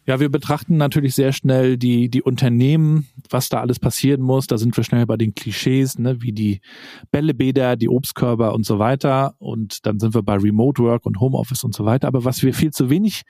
[0.07, 4.46] Ja, wir betrachten natürlich sehr schnell die, die Unternehmen, was da alles passieren muss.
[4.46, 6.61] Da sind wir schnell bei den Klischees, ne, wie die
[7.11, 9.34] Bällebäder, die Obstkörper und so weiter.
[9.38, 12.07] Und dann sind wir bei Remote Work und Homeoffice und so weiter.
[12.07, 13.22] Aber was wir viel zu wenig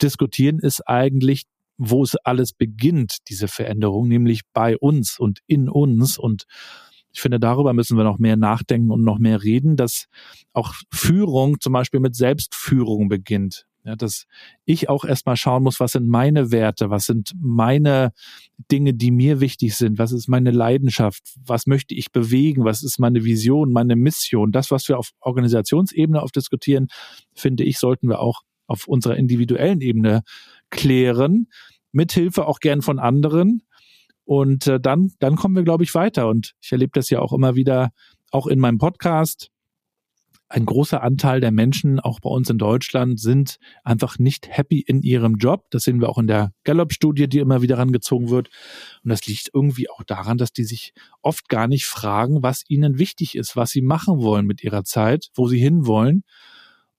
[0.00, 1.44] diskutieren, ist eigentlich,
[1.76, 6.16] wo es alles beginnt, diese Veränderung, nämlich bei uns und in uns.
[6.16, 6.44] Und
[7.12, 10.06] ich finde, darüber müssen wir noch mehr nachdenken und noch mehr reden, dass
[10.54, 13.66] auch Führung zum Beispiel mit Selbstführung beginnt.
[13.84, 14.26] Ja, dass
[14.64, 18.12] ich auch erstmal schauen muss, was sind meine Werte, was sind meine
[18.70, 23.00] Dinge, die mir wichtig sind, was ist meine Leidenschaft, was möchte ich bewegen, was ist
[23.00, 24.52] meine Vision, meine Mission.
[24.52, 26.86] Das, was wir auf Organisationsebene oft diskutieren,
[27.34, 30.22] finde ich, sollten wir auch auf unserer individuellen Ebene
[30.70, 31.48] klären,
[31.90, 33.62] mithilfe auch gern von anderen.
[34.24, 36.28] Und äh, dann, dann kommen wir, glaube ich, weiter.
[36.28, 37.90] Und ich erlebe das ja auch immer wieder,
[38.30, 39.51] auch in meinem Podcast
[40.52, 45.02] ein großer Anteil der Menschen, auch bei uns in Deutschland, sind einfach nicht happy in
[45.02, 45.70] ihrem Job.
[45.70, 48.50] Das sehen wir auch in der Gallup-Studie, die immer wieder rangezogen wird.
[49.02, 50.92] Und das liegt irgendwie auch daran, dass die sich
[51.22, 55.30] oft gar nicht fragen, was ihnen wichtig ist, was sie machen wollen mit ihrer Zeit,
[55.34, 56.22] wo sie hinwollen.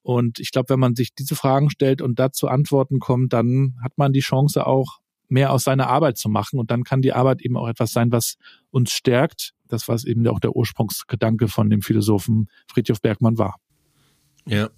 [0.01, 3.97] Und ich glaube, wenn man sich diese Fragen stellt und dazu Antworten kommt, dann hat
[3.97, 4.99] man die Chance auch
[5.29, 6.59] mehr aus seiner Arbeit zu machen.
[6.59, 8.35] Und dann kann die Arbeit eben auch etwas sein, was
[8.71, 9.53] uns stärkt.
[9.73, 13.55] Das, was eben auch der Ursprungsgedanke von dem Philosophen Friedhof Bergmann war.
[14.45, 14.69] Ja.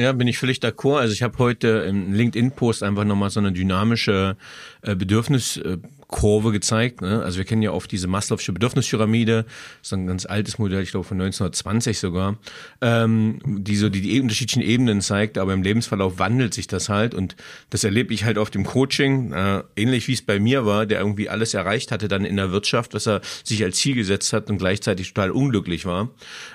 [0.00, 0.98] Ja, bin ich völlig d'accord.
[0.98, 4.38] Also ich habe heute im LinkedIn-Post einfach nochmal so eine dynamische
[4.80, 7.02] äh, Bedürfniskurve gezeigt.
[7.02, 7.22] Ne?
[7.22, 9.44] Also wir kennen ja oft diese Maslow'sche Bedürfnispyramide,
[9.82, 12.38] so ein ganz altes Modell, ich glaube von 1920 sogar,
[12.80, 17.14] ähm, die so die, die unterschiedlichen Ebenen zeigt, aber im Lebensverlauf wandelt sich das halt
[17.14, 17.36] und
[17.68, 21.00] das erlebe ich halt auf dem Coaching, äh, ähnlich wie es bei mir war, der
[21.00, 24.48] irgendwie alles erreicht hatte dann in der Wirtschaft, was er sich als Ziel gesetzt hat
[24.48, 26.08] und gleichzeitig total unglücklich war.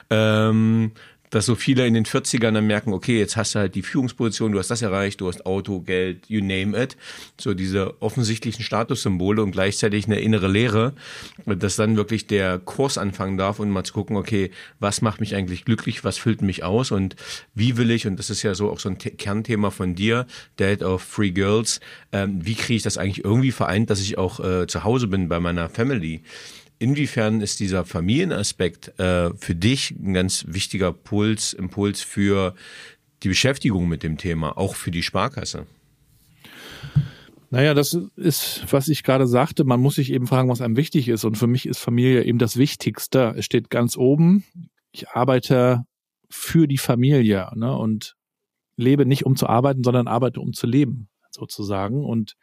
[0.09, 0.93] Ähm,
[1.35, 4.53] dass so viele in den 40ern dann merken, okay, jetzt hast du halt die Führungsposition,
[4.53, 6.95] du hast das erreicht, du hast Auto, Geld, you name it.
[7.37, 10.93] So diese offensichtlichen Statussymbole und gleichzeitig eine innere Lehre,
[11.45, 15.35] dass dann wirklich der Kurs anfangen darf und mal zu gucken, okay, was macht mich
[15.35, 17.17] eigentlich glücklich, was füllt mich aus und
[17.53, 20.83] wie will ich, und das ist ja so auch so ein Kernthema von dir, Dad
[20.83, 21.81] of Three Girls,
[22.13, 25.27] ähm, wie kriege ich das eigentlich irgendwie vereint, dass ich auch äh, zu Hause bin
[25.27, 26.21] bei meiner Family?
[26.77, 32.53] Inwiefern ist dieser Familienaspekt äh, für dich ein ganz wichtiger Puls, Impuls für
[33.23, 35.65] die Beschäftigung mit dem Thema, auch für die Sparkasse?
[37.49, 39.63] Naja, das ist, was ich gerade sagte.
[39.63, 41.23] Man muss sich eben fragen, was einem wichtig ist.
[41.23, 43.33] Und für mich ist Familie eben das Wichtigste.
[43.37, 44.43] Es steht ganz oben.
[44.91, 45.85] Ich arbeite
[46.29, 48.15] für die Familie ne, und
[48.75, 52.03] lebe nicht um zu arbeiten, sondern arbeite um zu leben, sozusagen.
[52.03, 52.35] Und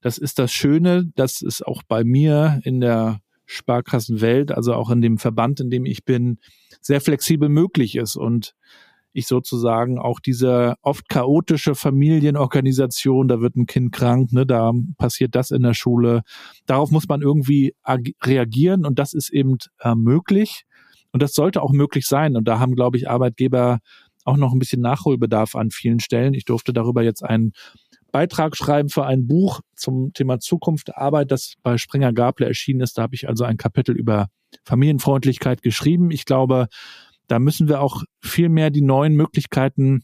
[0.00, 3.20] das ist das Schöne, dass es auch bei mir in der
[3.50, 6.38] Sparkassenwelt, also auch in dem Verband, in dem ich bin,
[6.80, 8.54] sehr flexibel möglich ist und
[9.12, 15.34] ich sozusagen auch diese oft chaotische Familienorganisation, da wird ein Kind krank, ne, da passiert
[15.34, 16.22] das in der Schule.
[16.66, 20.62] Darauf muss man irgendwie reagieren und das ist eben äh, möglich
[21.10, 23.80] und das sollte auch möglich sein und da haben, glaube ich, Arbeitgeber
[24.24, 26.34] auch noch ein bisschen Nachholbedarf an vielen Stellen.
[26.34, 27.52] Ich durfte darüber jetzt einen
[28.12, 32.80] Beitrag schreiben für ein Buch zum Thema Zukunft der Arbeit, das bei Springer Gable erschienen
[32.80, 32.98] ist.
[32.98, 34.28] Da habe ich also ein Kapitel über
[34.64, 36.10] Familienfreundlichkeit geschrieben.
[36.10, 36.68] Ich glaube,
[37.28, 40.02] da müssen wir auch viel mehr die neuen Möglichkeiten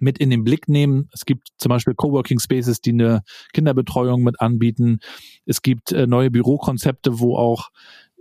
[0.00, 1.08] mit in den Blick nehmen.
[1.12, 3.22] Es gibt zum Beispiel Coworking Spaces, die eine
[3.52, 4.98] Kinderbetreuung mit anbieten.
[5.44, 7.68] Es gibt äh, neue Bürokonzepte, wo auch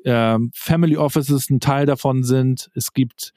[0.03, 2.69] äh, Family Offices ein Teil davon sind.
[2.75, 3.33] Es gibt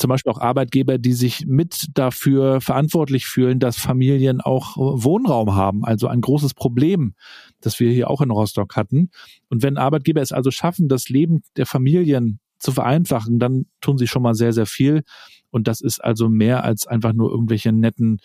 [0.00, 5.84] zum Beispiel auch Arbeitgeber, die sich mit dafür verantwortlich fühlen, dass Familien auch Wohnraum haben.
[5.84, 7.14] Also ein großes Problem,
[7.60, 9.10] das wir hier auch in Rostock hatten.
[9.50, 14.06] Und wenn Arbeitgeber es also schaffen, das Leben der Familien zu vereinfachen, dann tun sie
[14.06, 15.02] schon mal sehr, sehr viel.
[15.50, 18.20] Und das ist also mehr als einfach nur irgendwelche netten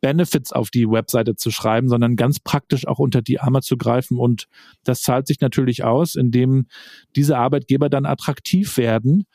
[0.00, 4.18] Benefits auf die Webseite zu schreiben, sondern ganz praktisch auch unter die Arme zu greifen.
[4.18, 4.46] Und
[4.82, 6.66] das zahlt sich natürlich aus, indem
[7.14, 9.26] diese Arbeitgeber dann attraktiv werden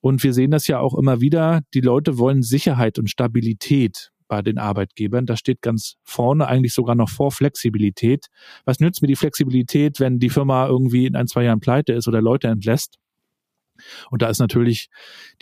[0.00, 4.42] und wir sehen das ja auch immer wieder, die Leute wollen Sicherheit und Stabilität bei
[4.42, 5.26] den Arbeitgebern.
[5.26, 8.26] Das steht ganz vorne, eigentlich sogar noch vor Flexibilität.
[8.64, 12.08] Was nützt mir die Flexibilität, wenn die Firma irgendwie in ein, zwei Jahren pleite ist
[12.08, 12.96] oder Leute entlässt?
[14.10, 14.88] Und da ist natürlich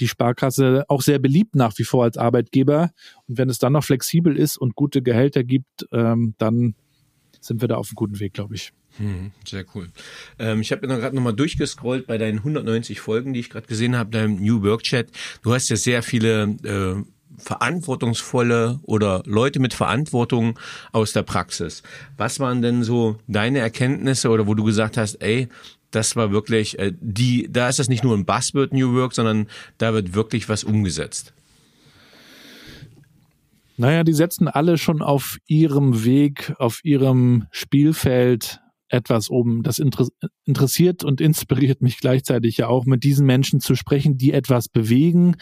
[0.01, 2.91] die Sparkasse auch sehr beliebt nach wie vor als Arbeitgeber.
[3.27, 6.75] Und wenn es dann noch flexibel ist und gute Gehälter gibt, ähm, dann
[7.41, 8.73] sind wir da auf einem guten Weg, glaube ich.
[8.97, 9.91] Hm, sehr cool.
[10.39, 14.11] Ähm, ich habe gerade nochmal durchgescrollt bei deinen 190 Folgen, die ich gerade gesehen habe,
[14.11, 15.09] deinem New Work Chat.
[15.43, 17.03] Du hast ja sehr viele äh,
[17.39, 20.59] verantwortungsvolle oder Leute mit Verantwortung
[20.93, 21.83] aus der Praxis.
[22.17, 25.49] Was waren denn so deine Erkenntnisse oder wo du gesagt hast, ey,
[25.91, 29.49] das war wirklich äh, die, da ist das nicht nur ein Buzzword New Work, sondern
[29.79, 31.33] da wird wirklich was umgesetzt.
[33.81, 39.63] Naja, die setzen alle schon auf ihrem Weg, auf ihrem Spielfeld etwas um.
[39.63, 39.81] Das
[40.45, 45.37] interessiert und inspiriert mich gleichzeitig ja auch, mit diesen Menschen zu sprechen, die etwas bewegen,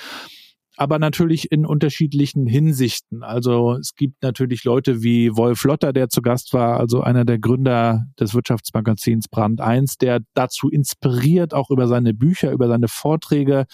[0.76, 3.22] aber natürlich in unterschiedlichen Hinsichten.
[3.22, 7.38] Also es gibt natürlich Leute wie Wolf Lotter, der zu Gast war, also einer der
[7.38, 13.64] Gründer des Wirtschaftsmagazins Brand 1, der dazu inspiriert, auch über seine Bücher, über seine Vorträge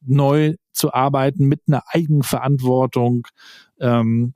[0.00, 3.26] neu zu arbeiten mit einer Eigenverantwortung
[3.80, 4.34] ähm,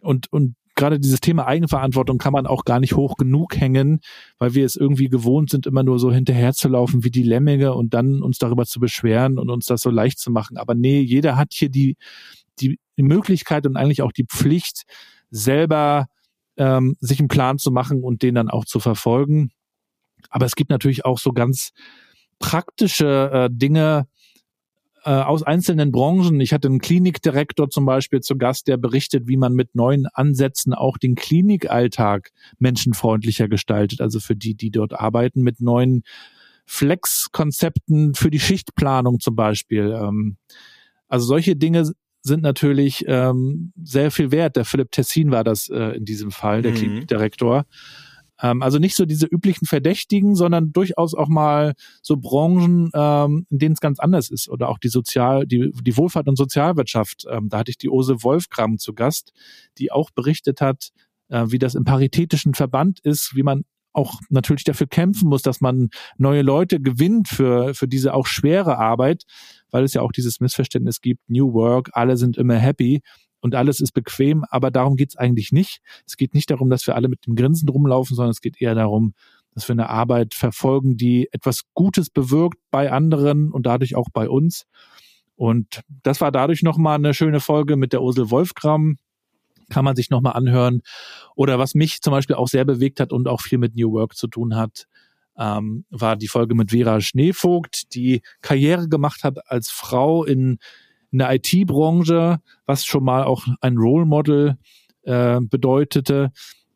[0.00, 4.00] und, und gerade dieses Thema Eigenverantwortung kann man auch gar nicht hoch genug hängen,
[4.38, 8.22] weil wir es irgendwie gewohnt sind, immer nur so hinterherzulaufen wie die Lemminge und dann
[8.22, 10.56] uns darüber zu beschweren und uns das so leicht zu machen.
[10.56, 11.96] Aber nee, jeder hat hier die,
[12.60, 14.82] die Möglichkeit und eigentlich auch die Pflicht,
[15.30, 16.06] selber
[16.56, 19.50] ähm, sich einen Plan zu machen und den dann auch zu verfolgen.
[20.30, 21.70] Aber es gibt natürlich auch so ganz
[22.38, 24.06] praktische äh, Dinge,
[25.04, 26.40] äh, aus einzelnen Branchen.
[26.40, 30.72] Ich hatte einen Klinikdirektor zum Beispiel zu Gast, der berichtet, wie man mit neuen Ansätzen
[30.72, 34.00] auch den Klinikalltag menschenfreundlicher gestaltet.
[34.00, 36.02] Also für die, die dort arbeiten, mit neuen
[36.66, 39.94] Flex-Konzepten für die Schichtplanung zum Beispiel.
[39.96, 40.36] Ähm,
[41.08, 41.92] also solche Dinge
[42.22, 44.56] sind natürlich ähm, sehr viel wert.
[44.56, 46.76] Der Philipp Tessin war das äh, in diesem Fall, der mhm.
[46.76, 47.66] Klinikdirektor.
[48.42, 53.58] Ähm, also nicht so diese üblichen Verdächtigen, sondern durchaus auch mal so Branchen, ähm, in
[53.58, 54.48] denen es ganz anders ist.
[54.48, 57.24] Oder auch die Sozial, die, die Wohlfahrt und Sozialwirtschaft.
[57.30, 59.32] Ähm, da hatte ich die Ose Wolfgram zu Gast,
[59.78, 60.90] die auch berichtet hat,
[61.28, 63.64] äh, wie das im paritätischen Verband ist, wie man
[63.94, 68.76] auch natürlich dafür kämpfen muss, dass man neue Leute gewinnt für, für diese auch schwere
[68.76, 69.22] Arbeit,
[69.70, 73.02] weil es ja auch dieses Missverständnis gibt, New Work, alle sind immer happy
[73.44, 75.82] und alles ist bequem, aber darum geht's eigentlich nicht.
[76.06, 78.74] Es geht nicht darum, dass wir alle mit dem Grinsen rumlaufen, sondern es geht eher
[78.74, 79.12] darum,
[79.52, 84.30] dass wir eine Arbeit verfolgen, die etwas Gutes bewirkt bei anderen und dadurch auch bei
[84.30, 84.64] uns.
[85.36, 88.96] Und das war dadurch nochmal eine schöne Folge mit der Ursel Wolfgram.
[89.68, 90.80] Kann man sich nochmal anhören.
[91.36, 94.16] Oder was mich zum Beispiel auch sehr bewegt hat und auch viel mit New Work
[94.16, 94.86] zu tun hat,
[95.36, 100.56] ähm, war die Folge mit Vera Schneevogt, die Karriere gemacht hat als Frau in
[101.14, 104.58] in der IT-Branche, was schon mal auch ein Role Model
[105.04, 106.32] äh, bedeutete.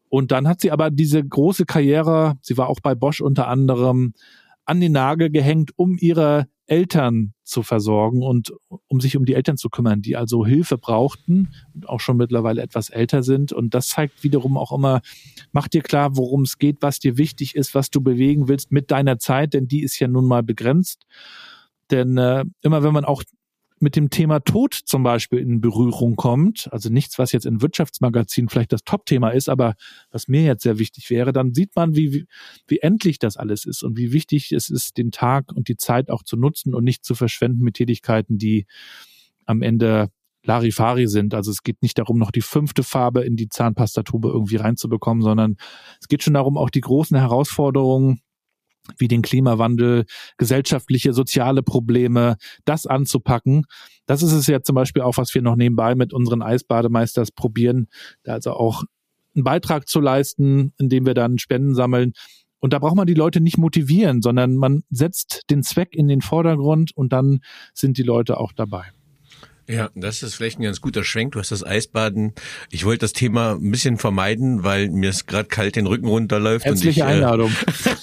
[0.08, 4.14] Und dann hat sie aber diese große Karriere, sie war auch bei Bosch unter anderem,
[4.64, 8.52] an den Nagel gehängt, um ihre Eltern zu versorgen und
[8.86, 12.62] um sich um die Eltern zu kümmern, die also Hilfe brauchten und auch schon mittlerweile
[12.62, 13.52] etwas älter sind.
[13.52, 15.00] Und das zeigt wiederum auch immer,
[15.50, 18.92] mach dir klar, worum es geht, was dir wichtig ist, was du bewegen willst mit
[18.92, 21.06] deiner Zeit, denn die ist ja nun mal begrenzt.
[21.90, 23.24] Denn äh, immer wenn man auch
[23.82, 28.48] mit dem Thema Tod zum Beispiel in Berührung kommt, also nichts, was jetzt in Wirtschaftsmagazinen
[28.48, 29.74] vielleicht das Top-Thema ist, aber
[30.10, 32.26] was mir jetzt sehr wichtig wäre, dann sieht man, wie,
[32.66, 36.10] wie, endlich das alles ist und wie wichtig es ist, den Tag und die Zeit
[36.10, 38.66] auch zu nutzen und nicht zu verschwenden mit Tätigkeiten, die
[39.44, 40.10] am Ende
[40.44, 41.34] Larifari sind.
[41.34, 45.56] Also es geht nicht darum, noch die fünfte Farbe in die Zahnpastatube irgendwie reinzubekommen, sondern
[46.00, 48.22] es geht schon darum, auch die großen Herausforderungen
[48.96, 50.04] wie den Klimawandel,
[50.36, 53.66] gesellschaftliche, soziale Probleme, das anzupacken.
[54.06, 57.88] Das ist es ja zum Beispiel auch, was wir noch nebenbei mit unseren Eisbademeisters probieren,
[58.22, 58.84] da also auch
[59.34, 62.12] einen Beitrag zu leisten, indem wir dann Spenden sammeln.
[62.60, 66.22] Und da braucht man die Leute nicht motivieren, sondern man setzt den Zweck in den
[66.22, 67.40] Vordergrund und dann
[67.72, 68.86] sind die Leute auch dabei.
[69.68, 71.32] Ja, das ist vielleicht ein ganz guter Schwenk.
[71.32, 72.32] Du hast das Eisbaden.
[72.70, 76.64] Ich wollte das Thema ein bisschen vermeiden, weil mir es gerade kalt den Rücken runterläuft.
[76.64, 77.52] Herzliche und ich, äh, Einladung.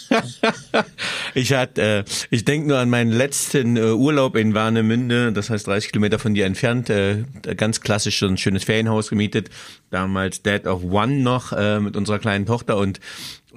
[0.09, 0.21] Äh,
[1.33, 5.67] ich hatte, äh, ich denke nur an meinen letzten äh, Urlaub in Warnemünde, das heißt
[5.67, 7.23] 30 Kilometer von dir entfernt, äh,
[7.55, 9.49] ganz klassisch so ein schönes Ferienhaus gemietet.
[9.89, 12.99] Damals Dad of One noch äh, mit unserer kleinen Tochter und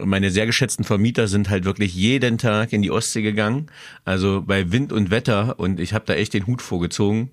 [0.05, 3.67] meine sehr geschätzten Vermieter sind halt wirklich jeden Tag in die Ostsee gegangen,
[4.05, 7.31] also bei Wind und Wetter und ich habe da echt den Hut vorgezogen.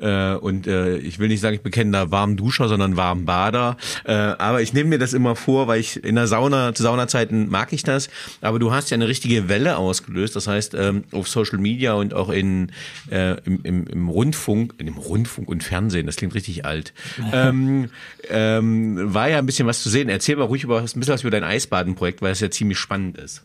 [0.00, 3.76] Äh, und äh, ich will nicht sagen, ich bekenne da warmen Duscher, sondern warmen Bader.
[4.04, 7.48] Äh, aber ich nehme mir das immer vor, weil ich in der Sauna, zu Saunazeiten
[7.48, 8.08] mag ich das.
[8.40, 10.36] Aber du hast ja eine richtige Welle ausgelöst.
[10.36, 12.72] Das heißt, ähm, auf Social Media und auch in,
[13.10, 16.94] äh, im, im, im Rundfunk, in dem Rundfunk und Fernsehen, das klingt richtig alt,
[17.32, 17.90] ähm,
[18.28, 20.08] ähm, war ja ein bisschen was zu sehen.
[20.08, 22.78] Erzähl mal ruhig über, ein bisschen was über dein Eisbaden Projekt, weil es ja ziemlich
[22.78, 23.44] spannend ist.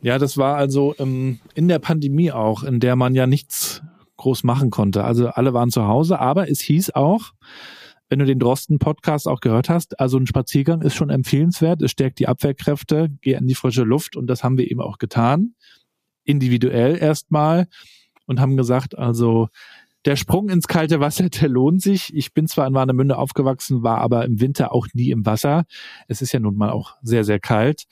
[0.00, 3.82] Ja, das war also ähm, in der Pandemie auch, in der man ja nichts
[4.16, 5.02] groß machen konnte.
[5.02, 7.32] Also alle waren zu Hause, aber es hieß auch,
[8.08, 12.20] wenn du den Drosten-Podcast auch gehört hast, also ein Spaziergang ist schon empfehlenswert, es stärkt
[12.20, 15.56] die Abwehrkräfte, geh in die frische Luft und das haben wir eben auch getan.
[16.22, 17.66] Individuell erstmal
[18.26, 19.48] und haben gesagt, also
[20.06, 22.14] der Sprung ins kalte Wasser, der lohnt sich.
[22.14, 25.64] Ich bin zwar in Warnemünde aufgewachsen, war aber im Winter auch nie im Wasser.
[26.08, 27.84] Es ist ja nun mal auch sehr, sehr kalt.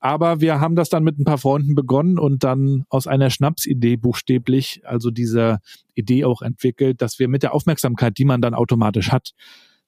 [0.00, 3.96] Aber wir haben das dann mit ein paar Freunden begonnen und dann aus einer Schnapsidee
[3.96, 5.60] buchstäblich, also diese
[5.94, 9.30] Idee auch entwickelt, dass wir mit der Aufmerksamkeit, die man dann automatisch hat,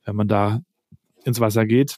[0.04, 0.60] wenn man da
[1.24, 1.96] ins Wasser geht,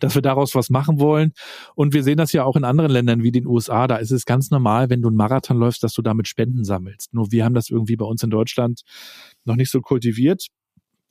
[0.00, 1.32] dass wir daraus was machen wollen.
[1.74, 3.86] Und wir sehen das ja auch in anderen Ländern wie den USA.
[3.86, 7.14] Da ist es ganz normal, wenn du einen Marathon läufst, dass du damit Spenden sammelst.
[7.14, 8.82] Nur wir haben das irgendwie bei uns in Deutschland
[9.44, 10.46] noch nicht so kultiviert.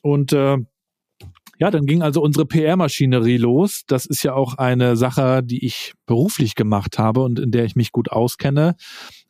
[0.02, 0.58] Und äh,
[1.62, 3.84] ja, dann ging also unsere PR-Maschinerie los.
[3.86, 7.76] Das ist ja auch eine Sache, die ich beruflich gemacht habe und in der ich
[7.76, 8.76] mich gut auskenne.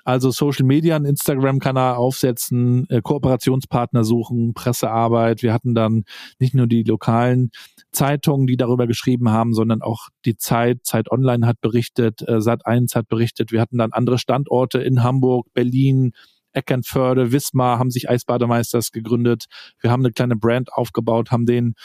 [0.03, 5.43] Also Social Media, einen Instagram-Kanal aufsetzen, äh, Kooperationspartner suchen, Pressearbeit.
[5.43, 6.03] Wir hatten dann
[6.39, 7.51] nicht nur die lokalen
[7.91, 12.95] Zeitungen, die darüber geschrieben haben, sondern auch die Zeit, Zeit Online hat berichtet, äh, Sat1
[12.95, 13.51] hat berichtet.
[13.51, 16.13] Wir hatten dann andere Standorte in Hamburg, Berlin,
[16.53, 19.45] Eckernförde, Wismar haben sich Eisbademeisters gegründet.
[19.79, 21.75] Wir haben eine kleine Brand aufgebaut, haben den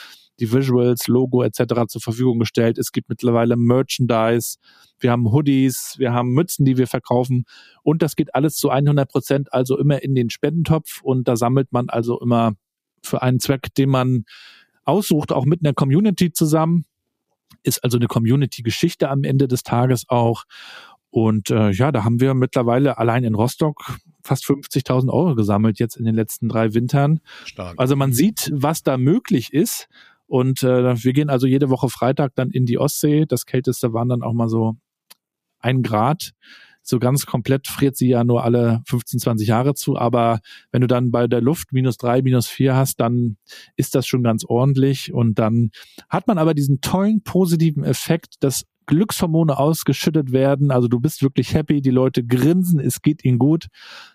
[0.41, 1.87] die Visuals, Logo etc.
[1.89, 2.79] zur Verfügung gestellt.
[2.79, 4.59] Es gibt mittlerweile Merchandise,
[4.99, 7.45] wir haben Hoodies, wir haben Mützen, die wir verkaufen
[7.83, 11.73] und das geht alles zu 100 Prozent also immer in den Spendentopf und da sammelt
[11.73, 12.55] man also immer
[13.03, 14.25] für einen Zweck, den man
[14.85, 16.85] aussucht, auch mit einer Community zusammen.
[17.63, 20.45] Ist also eine Community-Geschichte am Ende des Tages auch.
[21.11, 25.97] Und äh, ja, da haben wir mittlerweile allein in Rostock fast 50.000 Euro gesammelt jetzt
[25.97, 27.21] in den letzten drei Wintern.
[27.45, 27.75] Stark.
[27.79, 29.89] Also man sieht, was da möglich ist.
[30.27, 33.27] Und äh, wir gehen also jede Woche Freitag dann in die Ostsee.
[33.27, 34.77] Das kälteste waren dann auch mal so
[35.61, 36.33] ein Grad.
[36.83, 39.97] So ganz komplett friert sie ja nur alle 15, 20 Jahre zu.
[39.97, 40.39] Aber
[40.71, 43.39] wenn du dann bei der Luft minus drei, minus vier hast, dann
[43.75, 45.13] ist das schon ganz ordentlich.
[45.13, 45.71] Und dann
[46.09, 50.71] hat man aber diesen tollen positiven Effekt, dass Glückshormone ausgeschüttet werden.
[50.71, 53.67] Also du bist wirklich happy, die Leute grinsen, es geht ihnen gut.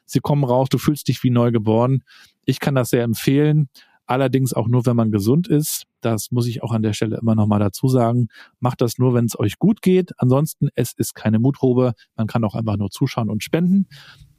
[0.05, 2.03] Sie kommen raus, du fühlst dich wie neu geboren.
[2.45, 3.68] Ich kann das sehr empfehlen.
[4.05, 5.84] Allerdings auch nur, wenn man gesund ist.
[6.02, 8.28] Das muss ich auch an der Stelle immer nochmal dazu sagen.
[8.60, 10.12] Macht das nur, wenn es euch gut geht.
[10.18, 11.93] Ansonsten, es ist keine Mutprobe.
[12.16, 13.88] Man kann auch einfach nur zuschauen und spenden.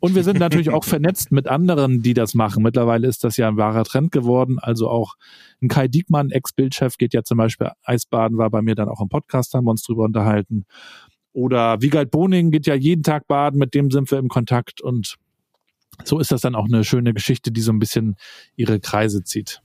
[0.00, 2.62] Und wir sind natürlich auch vernetzt mit anderen, die das machen.
[2.62, 4.58] Mittlerweile ist das ja ein wahrer Trend geworden.
[4.58, 5.14] Also auch
[5.62, 9.08] ein Kai Diekmann, Ex-Bildchef, geht ja zum Beispiel Eisbaden, war bei mir dann auch im
[9.08, 10.66] Podcast, haben wir uns drüber unterhalten.
[11.32, 15.16] Oder Wiegald Boning geht ja jeden Tag baden, mit dem sind wir im Kontakt und
[16.04, 18.16] so ist das dann auch eine schöne Geschichte, die so ein bisschen
[18.56, 19.62] ihre Kreise zieht.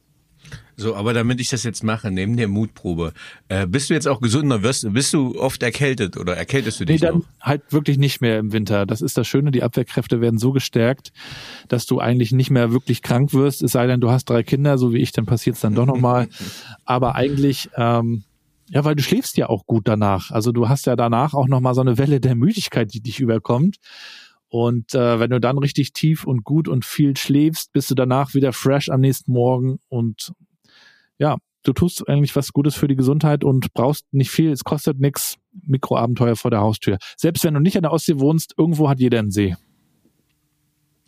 [0.80, 3.14] So, aber damit ich das jetzt mache, neben der Mutprobe,
[3.50, 4.62] äh, bist du jetzt auch gesunder?
[4.62, 7.26] Wirst, bist du oft erkältet oder erkältest du dich nee, dann noch?
[7.42, 8.86] halt wirklich nicht mehr im Winter.
[8.86, 11.12] Das ist das Schöne, die Abwehrkräfte werden so gestärkt,
[11.68, 14.78] dass du eigentlich nicht mehr wirklich krank wirst, es sei denn, du hast drei Kinder,
[14.78, 16.28] so wie ich, dann passiert es dann doch nochmal.
[16.86, 18.24] aber eigentlich, ähm,
[18.70, 20.30] ja, weil du schläfst ja auch gut danach.
[20.30, 23.78] Also du hast ja danach auch nochmal so eine Welle der Müdigkeit, die dich überkommt.
[24.50, 28.34] Und äh, wenn du dann richtig tief und gut und viel schläfst, bist du danach
[28.34, 30.32] wieder fresh am nächsten Morgen und
[31.20, 35.00] ja, du tust eigentlich was Gutes für die Gesundheit und brauchst nicht viel, es kostet
[35.00, 35.38] nichts.
[35.64, 36.98] Mikroabenteuer vor der Haustür.
[37.18, 39.56] Selbst wenn du nicht an der Ostsee wohnst, irgendwo hat jeder einen See.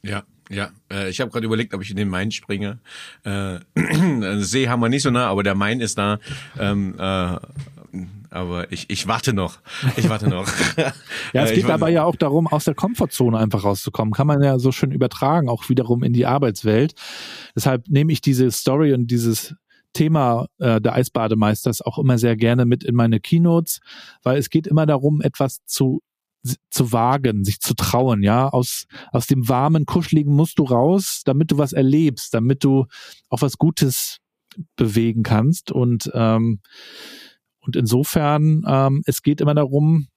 [0.04, 2.80] Ja, ja, äh, ich habe gerade überlegt, ob ich in den Main springe.
[3.24, 3.60] Äh,
[4.40, 6.20] See haben wir nicht so nah, aber der Main ist da.
[6.58, 7.38] Ähm, äh,
[8.30, 9.60] aber ich, ich warte noch.
[9.96, 10.48] Ich warte noch.
[10.78, 10.94] ja,
[11.44, 14.14] es äh, geht dabei ja auch darum, aus der Komfortzone einfach rauszukommen.
[14.14, 16.94] Kann man ja so schön übertragen, auch wiederum in die Arbeitswelt.
[17.56, 19.56] Deshalb nehme ich diese Story und dieses
[19.94, 23.80] Thema äh, der Eisbademeisters auch immer sehr gerne mit in meine Keynotes,
[24.24, 26.02] weil es geht immer darum, etwas zu
[26.70, 31.52] zu wagen, sich zu trauen, ja, aus aus dem warmen, kuscheligen musst du raus, damit
[31.52, 32.86] du was erlebst, damit du
[33.30, 34.20] auch was Gutes
[34.76, 36.62] bewegen kannst und ähm,
[37.70, 40.08] und insofern, ähm, es geht immer darum,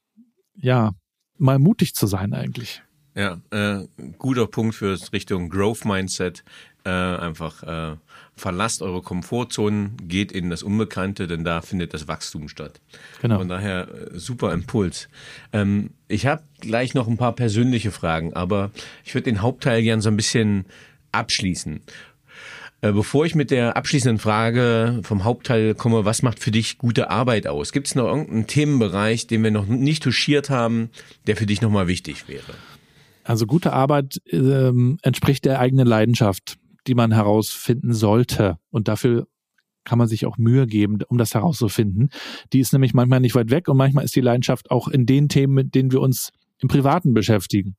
[0.54, 0.92] ja,
[1.36, 2.82] mal mutig zu sein eigentlich.
[3.14, 3.86] Ja, äh,
[4.16, 6.44] guter Punkt für Richtung Growth Mindset.
[6.84, 7.96] Äh, einfach äh,
[8.34, 12.80] verlasst eure Komfortzonen, geht in das Unbekannte, denn da findet das Wachstum statt.
[13.20, 13.36] Genau.
[13.36, 15.10] Von daher äh, super Impuls.
[15.52, 18.70] Ähm, ich habe gleich noch ein paar persönliche Fragen, aber
[19.04, 20.64] ich würde den Hauptteil gern so ein bisschen
[21.12, 21.82] abschließen.
[22.82, 27.10] Äh, bevor ich mit der abschließenden Frage vom Hauptteil komme, was macht für dich gute
[27.10, 27.72] Arbeit aus?
[27.72, 30.90] Gibt es noch irgendeinen Themenbereich, den wir noch nicht touchiert haben,
[31.28, 32.54] der für dich nochmal wichtig wäre?
[33.22, 36.58] Also gute Arbeit ähm, entspricht der eigenen Leidenschaft,
[36.88, 38.58] die man herausfinden sollte.
[38.70, 39.28] Und dafür
[39.84, 42.10] kann man sich auch Mühe geben, um das herauszufinden.
[42.52, 45.28] Die ist nämlich manchmal nicht weit weg und manchmal ist die Leidenschaft auch in den
[45.28, 46.30] Themen, mit denen wir uns
[46.62, 47.76] im Privaten beschäftigen.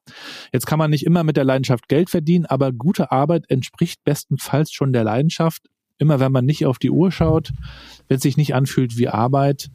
[0.52, 4.72] Jetzt kann man nicht immer mit der Leidenschaft Geld verdienen, aber gute Arbeit entspricht bestenfalls
[4.72, 5.64] schon der Leidenschaft.
[5.98, 7.54] Immer wenn man nicht auf die Uhr schaut,
[8.08, 9.70] wenn es sich nicht anfühlt wie Arbeit.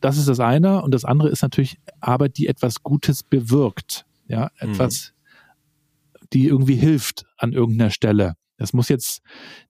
[0.00, 0.82] Das ist das eine.
[0.82, 4.06] Und das andere ist natürlich Arbeit, die etwas Gutes bewirkt.
[4.28, 6.26] Ja, etwas, mhm.
[6.32, 8.34] die irgendwie hilft an irgendeiner Stelle.
[8.56, 9.20] Das muss jetzt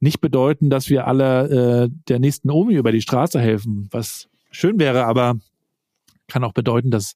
[0.01, 4.79] nicht bedeuten, dass wir alle äh, der nächsten Omi über die Straße helfen, was schön
[4.79, 5.35] wäre, aber
[6.29, 7.15] kann auch bedeuten, dass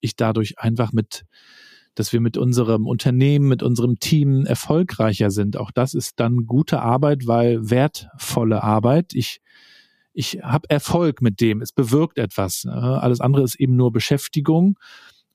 [0.00, 1.24] ich dadurch einfach mit,
[1.94, 5.56] dass wir mit unserem Unternehmen, mit unserem Team erfolgreicher sind.
[5.56, 9.12] Auch das ist dann gute Arbeit, weil wertvolle Arbeit.
[9.14, 9.40] Ich
[10.12, 12.66] ich habe Erfolg mit dem, es bewirkt etwas.
[12.66, 14.76] Alles andere ist eben nur Beschäftigung.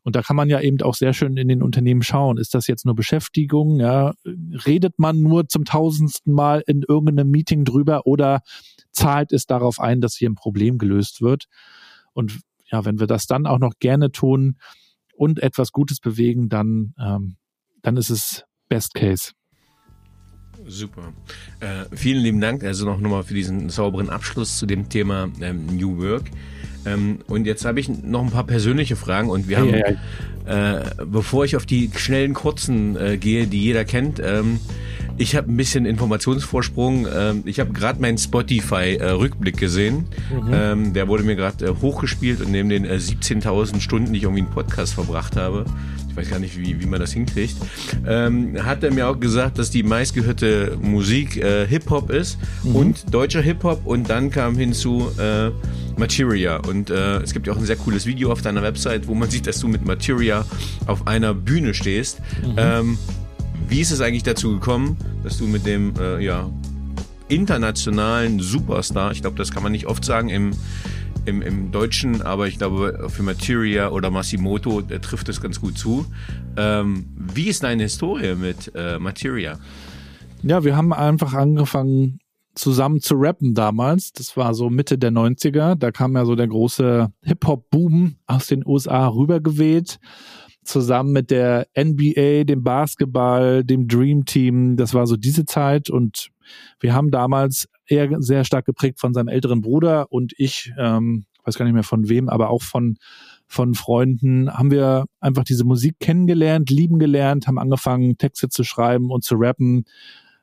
[0.04, 2.38] Und da kann man ja eben auch sehr schön in den Unternehmen schauen.
[2.38, 3.80] Ist das jetzt nur Beschäftigung?
[3.80, 8.42] Ja, redet man nur zum tausendsten Mal in irgendeinem Meeting drüber oder
[8.92, 11.46] zahlt es darauf ein, dass hier ein Problem gelöst wird?
[12.14, 12.42] Und
[12.72, 14.58] ja, wenn wir das dann auch noch gerne tun
[15.16, 17.38] und etwas Gutes bewegen, dann, ähm,
[17.82, 19.32] dann ist es Best Case.
[20.68, 21.14] Super.
[21.60, 25.66] Äh, vielen lieben Dank also noch nochmal für diesen sauberen Abschluss zu dem Thema ähm,
[25.78, 26.32] New Work.
[26.86, 29.98] Ähm, und jetzt habe ich noch ein paar persönliche Fragen und wir haben, hey,
[30.46, 30.78] hey.
[30.78, 34.60] Äh, bevor ich auf die schnellen, kurzen äh, gehe, die jeder kennt, ähm,
[35.18, 37.08] ich habe ein bisschen Informationsvorsprung.
[37.14, 40.08] Ähm, ich habe gerade meinen Spotify-Rückblick gesehen.
[40.30, 40.52] Mhm.
[40.54, 44.24] Ähm, der wurde mir gerade äh, hochgespielt und neben den äh, 17.000 Stunden, die ich
[44.24, 45.66] irgendwie einen Podcast verbracht habe,
[46.16, 47.58] ich weiß gar nicht, wie, wie man das hinkriegt,
[48.08, 52.76] ähm, hat er mir auch gesagt, dass die meistgehörte Musik äh, Hip-Hop ist mhm.
[52.76, 55.50] und deutscher Hip-Hop und dann kam hinzu äh,
[56.00, 59.14] Materia und äh, es gibt ja auch ein sehr cooles Video auf deiner Website, wo
[59.14, 60.46] man sieht, dass du mit Materia
[60.88, 62.22] auf einer Bühne stehst.
[62.42, 62.54] Mhm.
[62.56, 62.98] Ähm,
[63.68, 66.50] wie ist es eigentlich dazu gekommen, dass du mit dem äh, ja,
[67.28, 70.52] internationalen Superstar, ich glaube, das kann man nicht oft sagen im,
[71.26, 75.78] im, im Deutschen, aber ich glaube, für Materia oder Masimoto der trifft es ganz gut
[75.78, 76.06] zu.
[76.58, 79.60] Ähm, wie ist deine Historie mit äh, Materia?
[80.44, 82.20] Ja, wir haben einfach angefangen
[82.56, 84.14] zusammen zu rappen damals.
[84.14, 85.76] Das war so Mitte der 90er.
[85.76, 90.00] Da kam ja so der große Hip-Hop-Boom aus den USA rübergeweht
[90.64, 94.78] zusammen mit der NBA, dem Basketball, dem Dream Team.
[94.78, 96.30] Das war so diese Zeit und
[96.80, 101.58] wir haben damals eher sehr stark geprägt von seinem älteren Bruder und ich, ähm, weiß
[101.58, 102.98] gar nicht mehr von wem, aber auch von
[103.48, 109.12] von Freunden haben wir einfach diese Musik kennengelernt, lieben gelernt, haben angefangen Texte zu schreiben
[109.12, 109.86] und zu rappen,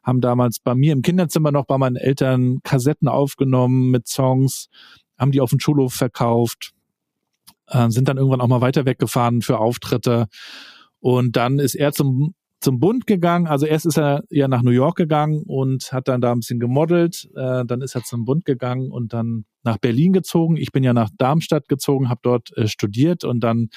[0.04, 4.68] haben damals bei mir im Kinderzimmer noch bei meinen Eltern Kassetten aufgenommen mit Songs,
[5.18, 6.74] haben die auf dem Schulhof verkauft
[7.72, 10.26] äh, sind dann irgendwann auch mal weiter weggefahren für Auftritte.
[11.00, 13.46] Und dann ist er zum zum Bund gegangen.
[13.46, 16.60] Also erst ist er ja nach New York gegangen und hat dann da ein bisschen
[16.60, 17.28] gemodelt.
[17.34, 20.56] Äh, dann ist er zum Bund gegangen und dann nach Berlin gezogen.
[20.56, 23.68] Ich bin ja nach Darmstadt gezogen, habe dort äh, studiert und dann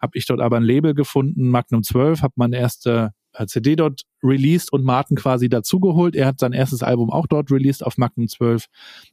[0.00, 4.02] habe ich dort aber ein Label gefunden, Magnum 12, habe meine erste äh, CD dort
[4.22, 6.14] released und Martin quasi dazugeholt.
[6.16, 8.66] Er hat sein erstes Album auch dort released auf Magnum 12,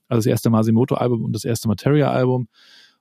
[0.07, 2.47] also das erste Masimoto-Album und das erste Materia-Album.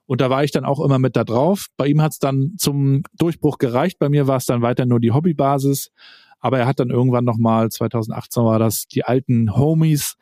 [0.05, 1.67] Und da war ich dann auch immer mit da drauf.
[1.77, 3.97] Bei ihm hat es dann zum Durchbruch gereicht.
[3.99, 5.91] Bei mir war es dann weiter nur die Hobbybasis.
[6.39, 10.17] Aber er hat dann irgendwann nochmal, 2018 war das, die alten Homies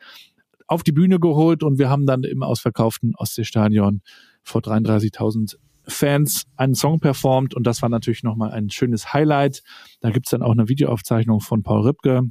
[0.66, 4.02] auf die Bühne geholt und wir haben dann im ausverkauften Ostseestadion
[4.44, 5.56] vor 33.000
[5.88, 9.62] Fans einen Song performt und das war natürlich nochmal ein schönes Highlight.
[10.00, 12.22] Da gibt's dann auch eine Videoaufzeichnung von Paul Ripke.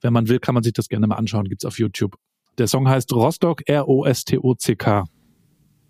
[0.00, 2.16] Wenn man will, kann man sich das gerne mal anschauen, gibt's auf YouTube.
[2.58, 5.04] Der Song heißt Rostock, R-O-S-T-O-C-K.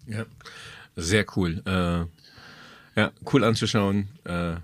[0.08, 0.24] Ja.
[0.96, 1.62] Sehr cool.
[1.64, 2.06] Äh,
[2.98, 4.08] ja, cool anzuschauen.
[4.24, 4.56] Äh,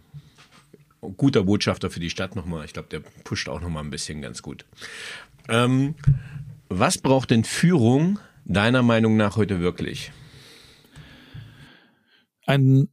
[1.17, 2.65] guter Botschafter für die Stadt nochmal.
[2.65, 4.65] Ich glaube, der pusht auch nochmal ein bisschen ganz gut.
[5.49, 5.95] Ähm,
[6.69, 10.13] was braucht denn Führung deiner Meinung nach heute wirklich?
[12.47, 12.89] Ein,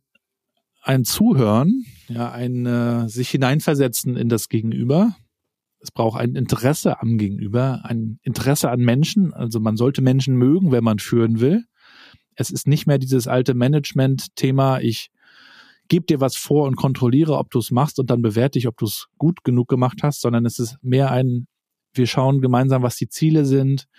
[0.83, 5.15] ein Zuhören, ja, ein äh, sich hineinversetzen in das Gegenüber.
[5.79, 9.33] Es braucht ein Interesse am Gegenüber, ein Interesse an Menschen.
[9.33, 11.65] Also man sollte Menschen mögen, wenn man führen will.
[12.35, 15.11] Es ist nicht mehr dieses alte Management-Thema, ich
[15.91, 18.77] gebe dir was vor und kontrolliere, ob du es machst und dann bewerte ich, ob
[18.77, 21.47] du es gut genug gemacht hast, sondern es ist mehr ein,
[21.93, 23.89] wir schauen gemeinsam, was die Ziele sind.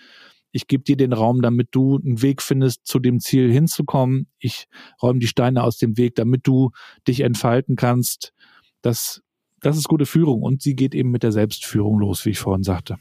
[0.51, 4.27] Ich gebe dir den Raum, damit du einen Weg findest, zu dem Ziel hinzukommen.
[4.39, 4.65] Ich
[5.03, 6.71] räume die Steine aus dem Weg, damit du
[7.07, 8.33] dich entfalten kannst.
[8.81, 9.21] Das,
[9.61, 12.63] das ist gute Führung und sie geht eben mit der Selbstführung los, wie ich vorhin
[12.63, 12.97] sagte.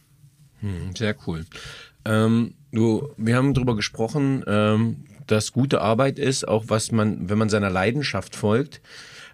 [0.61, 1.47] Hm, sehr cool.
[2.05, 7.39] Ähm, du, wir haben darüber gesprochen, ähm, dass gute Arbeit ist, auch was man, wenn
[7.39, 8.81] man seiner Leidenschaft folgt.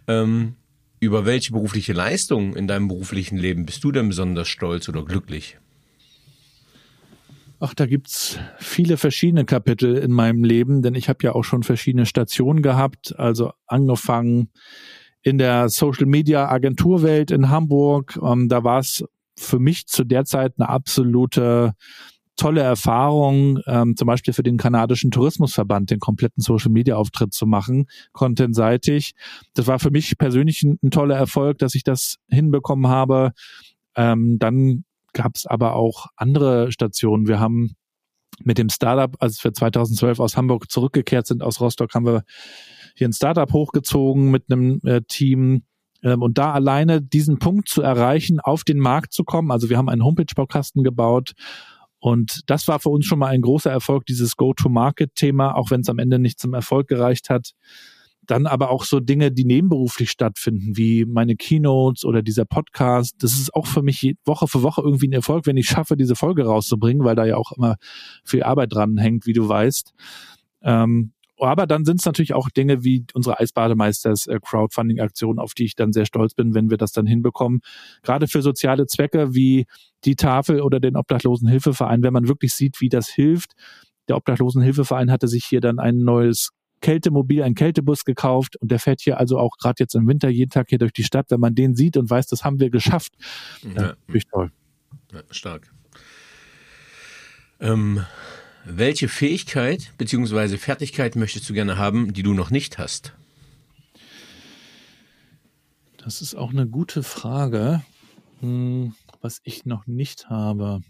[0.06, 0.56] Ähm,
[1.00, 5.56] über welche berufliche Leistung in deinem beruflichen Leben bist du denn besonders stolz oder glücklich?
[7.60, 11.64] Ach, da gibt's viele verschiedene Kapitel in meinem Leben, denn ich habe ja auch schon
[11.64, 14.50] verschiedene Stationen gehabt, also angefangen
[15.22, 18.18] in der Social Media Agenturwelt in Hamburg.
[18.22, 19.04] Ähm, da war es
[19.36, 21.74] für mich zu der Zeit eine absolute
[22.38, 27.46] tolle Erfahrung, ähm, zum Beispiel für den kanadischen Tourismusverband den kompletten Social Media Auftritt zu
[27.46, 29.12] machen, contentseitig.
[29.54, 33.32] Das war für mich persönlich ein, ein toller Erfolg, dass ich das hinbekommen habe.
[33.96, 37.26] Ähm, dann gab es aber auch andere Stationen.
[37.26, 37.74] Wir haben
[38.44, 42.22] mit dem Startup, als wir 2012 aus Hamburg zurückgekehrt sind, aus Rostock, haben wir
[42.94, 45.64] hier ein Startup hochgezogen mit einem äh, Team.
[46.04, 49.50] Ähm, und da alleine diesen Punkt zu erreichen, auf den Markt zu kommen.
[49.50, 51.32] Also wir haben einen Homepage-Baukasten gebaut
[52.00, 55.88] und das war für uns schon mal ein großer Erfolg, dieses Go-to-Market-Thema, auch wenn es
[55.88, 57.52] am Ende nicht zum Erfolg gereicht hat.
[58.26, 63.16] Dann aber auch so Dinge, die nebenberuflich stattfinden, wie meine Keynotes oder dieser Podcast.
[63.20, 66.14] Das ist auch für mich Woche für Woche irgendwie ein Erfolg, wenn ich schaffe, diese
[66.14, 67.76] Folge rauszubringen, weil da ja auch immer
[68.24, 69.94] viel Arbeit dran hängt, wie du weißt.
[70.62, 75.64] Ähm, aber dann sind es natürlich auch Dinge wie unsere Eisbademeisters äh, Crowdfunding-Aktion, auf die
[75.64, 77.60] ich dann sehr stolz bin, wenn wir das dann hinbekommen.
[78.02, 79.66] Gerade für soziale Zwecke wie
[80.04, 83.52] die Tafel oder den Obdachlosenhilfeverein, wenn man wirklich sieht, wie das hilft.
[84.08, 89.00] Der Obdachlosenhilfeverein hatte sich hier dann ein neues Kältemobil, ein Kältebus gekauft und der fährt
[89.00, 91.26] hier also auch gerade jetzt im Winter jeden Tag hier durch die Stadt.
[91.30, 93.12] Wenn man den sieht und weiß, das haben wir geschafft,
[93.74, 93.94] ja.
[94.08, 94.52] ja toll.
[95.12, 95.72] Ja, stark.
[97.60, 98.04] Ähm,
[98.68, 100.58] welche Fähigkeit bzw.
[100.58, 103.14] Fertigkeit möchtest du gerne haben, die du noch nicht hast?
[105.96, 107.82] Das ist auch eine gute Frage,
[108.40, 110.80] hm, was ich noch nicht habe.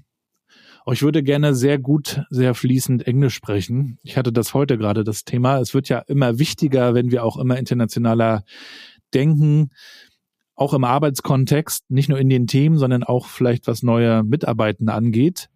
[0.85, 3.99] Oh, ich würde gerne sehr gut, sehr fließend Englisch sprechen.
[4.03, 5.59] Ich hatte das heute gerade das Thema.
[5.59, 8.45] Es wird ja immer wichtiger, wenn wir auch immer internationaler
[9.14, 9.70] denken,
[10.55, 15.49] auch im Arbeitskontext, nicht nur in den Themen, sondern auch vielleicht was neue Mitarbeitende angeht.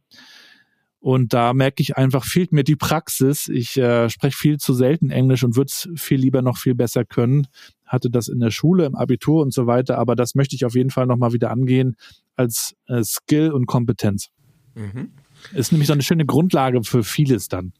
[1.03, 3.49] Und da merke ich einfach, fehlt mir die Praxis.
[3.49, 7.05] Ich äh, spreche viel zu selten Englisch und würde es viel lieber noch viel besser
[7.05, 7.49] können.
[7.85, 10.77] Hatte das in der Schule, im Abitur und so weiter, aber das möchte ich auf
[10.77, 11.97] jeden Fall nochmal wieder angehen
[12.37, 14.29] als äh, Skill und Kompetenz.
[14.77, 15.11] Mhm.
[15.53, 17.73] Ist nämlich so eine schöne Grundlage für vieles dann.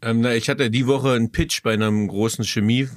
[0.00, 2.88] Ähm, na, ich hatte die Woche einen Pitch bei einem großen Chemie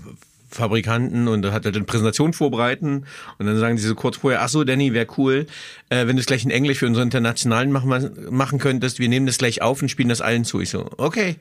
[0.54, 3.06] Fabrikanten und hat er dann Präsentation vorbereiten
[3.38, 5.48] und dann sagen sie so kurz vorher, ach so, Danny, wäre cool,
[5.90, 9.26] äh, wenn du es gleich in Englisch für unsere Internationalen machen, machen könntest, wir nehmen
[9.26, 10.62] das gleich auf und spielen das allen zu.
[10.62, 11.36] Ich so, okay.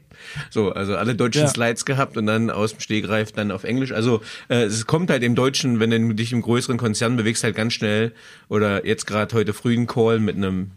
[0.50, 1.48] So, also alle deutschen ja.
[1.48, 3.92] Slides gehabt und dann aus dem Stegreif dann auf Englisch.
[3.92, 7.56] Also äh, es kommt halt im Deutschen, wenn du dich im größeren Konzern bewegst, halt
[7.56, 8.12] ganz schnell
[8.48, 10.72] oder jetzt gerade heute früh ein Call mit einem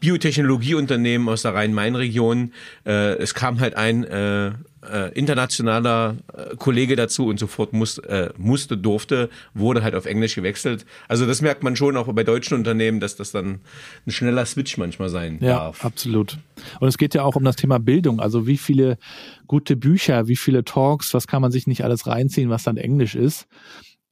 [0.00, 2.52] Biotechnologieunternehmen aus der Rhein-Main-Region.
[2.86, 4.52] Äh, es kam halt ein äh,
[4.90, 10.34] äh, internationaler äh, Kollege dazu und sofort muss, äh, musste, durfte, wurde halt auf Englisch
[10.34, 10.86] gewechselt.
[11.08, 13.60] Also das merkt man schon auch bei deutschen Unternehmen, dass das dann
[14.06, 15.80] ein schneller Switch manchmal sein ja, darf.
[15.80, 16.38] Ja, absolut.
[16.80, 18.20] Und es geht ja auch um das Thema Bildung.
[18.20, 18.98] Also wie viele
[19.46, 23.14] gute Bücher, wie viele Talks, was kann man sich nicht alles reinziehen, was dann Englisch
[23.14, 23.46] ist.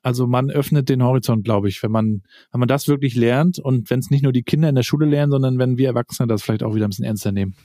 [0.07, 3.91] Also man öffnet den Horizont, glaube ich, wenn man, wenn man das wirklich lernt und
[3.91, 6.45] wenn es nicht nur die Kinder in der Schule lernen, sondern wenn wir Erwachsene das
[6.45, 7.57] vielleicht auch wieder ein bisschen ernster nehmen.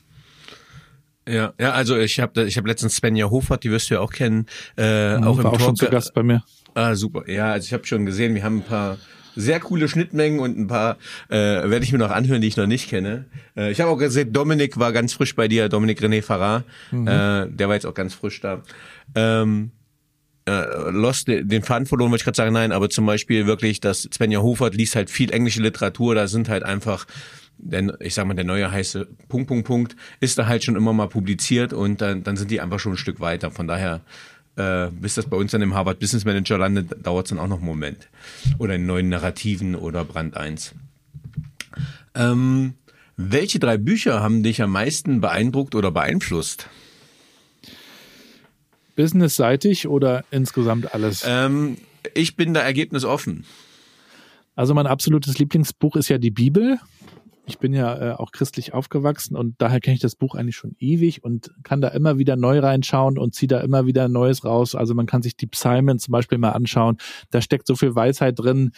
[1.30, 4.12] Ja, ja, also ich habe ich hab letztens Svenja Hofert, die wirst du ja auch
[4.12, 5.62] kennen, äh, mhm, auch im auch Talk.
[5.62, 6.42] schon zu Gast bei mir.
[6.74, 7.30] Ah, super.
[7.30, 8.98] Ja, also ich habe schon gesehen, wir haben ein paar
[9.36, 10.98] sehr coole Schnittmengen und ein paar
[11.30, 13.26] äh, werde ich mir noch anhören, die ich noch nicht kenne.
[13.56, 17.08] Äh, ich habe auch gesehen, Dominik war ganz frisch bei dir, Dominik René Farrar, mhm.
[17.08, 18.64] äh, der war jetzt auch ganz frisch da.
[19.14, 19.70] Ähm,
[20.52, 24.04] äh, Lost den Faden verloren, wollte ich gerade sagen, nein, aber zum Beispiel wirklich, dass
[24.04, 27.06] Svenja Hofert liest halt viel englische Literatur, da sind halt einfach
[27.64, 30.94] denn ich sag mal, der neue heiße Punkt, Punkt, Punkt ist da halt schon immer
[30.94, 33.52] mal publiziert und dann, dann sind die einfach schon ein Stück weiter.
[33.52, 34.02] Von daher,
[34.56, 37.48] äh, bis das bei uns dann im Harvard Business Manager landet, dauert es dann auch
[37.48, 38.10] noch einen Moment.
[38.58, 40.74] Oder in neuen Narrativen oder Brand 1.
[42.16, 42.74] Ähm,
[43.16, 46.68] welche drei Bücher haben dich am meisten beeindruckt oder beeinflusst?
[48.96, 51.24] Businessseitig oder insgesamt alles?
[51.26, 51.78] Ähm,
[52.14, 53.46] ich bin da ergebnisoffen.
[54.56, 56.80] Also mein absolutes Lieblingsbuch ist ja die Bibel.
[57.46, 60.76] Ich bin ja äh, auch christlich aufgewachsen und daher kenne ich das Buch eigentlich schon
[60.80, 64.76] ewig und kann da immer wieder neu reinschauen und ziehe da immer wieder Neues raus.
[64.76, 66.98] Also man kann sich die Psalmen zum Beispiel mal anschauen.
[67.32, 68.72] Da steckt so viel Weisheit drin.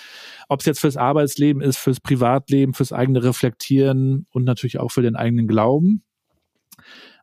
[0.47, 5.01] Ob es jetzt fürs Arbeitsleben ist, fürs Privatleben, fürs eigene Reflektieren und natürlich auch für
[5.01, 6.03] den eigenen Glauben.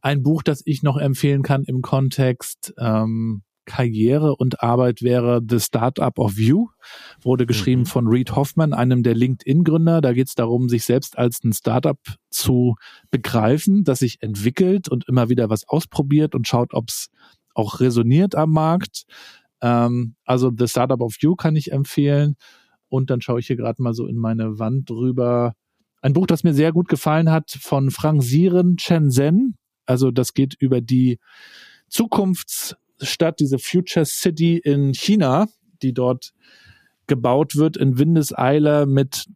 [0.03, 5.61] Ein Buch, das ich noch empfehlen kann im Kontext ähm, Karriere und Arbeit wäre The
[5.61, 6.69] Startup of You,
[7.23, 7.87] wurde geschrieben mhm.
[7.87, 10.01] von Reed Hoffman, einem der LinkedIn-Gründer.
[10.01, 11.99] Da geht es darum, sich selbst als ein Startup
[12.31, 12.75] zu
[13.13, 17.11] begreifen, das sich entwickelt und immer wieder was ausprobiert und schaut, ob es
[17.55, 19.05] auch resoniert am Markt.
[19.61, 22.35] Ähm, also The Startup of You kann ich empfehlen.
[22.89, 25.55] Und dann schaue ich hier gerade mal so in meine Wand drüber.
[26.03, 29.55] Ein Buch, das mir sehr gut gefallen hat, von Frank Siren Shenzhen.
[29.91, 31.19] Also das geht über die
[31.89, 35.49] Zukunftsstadt, diese Future City in China,
[35.83, 36.33] die dort
[37.09, 39.27] gebaut wird in Windeseile mit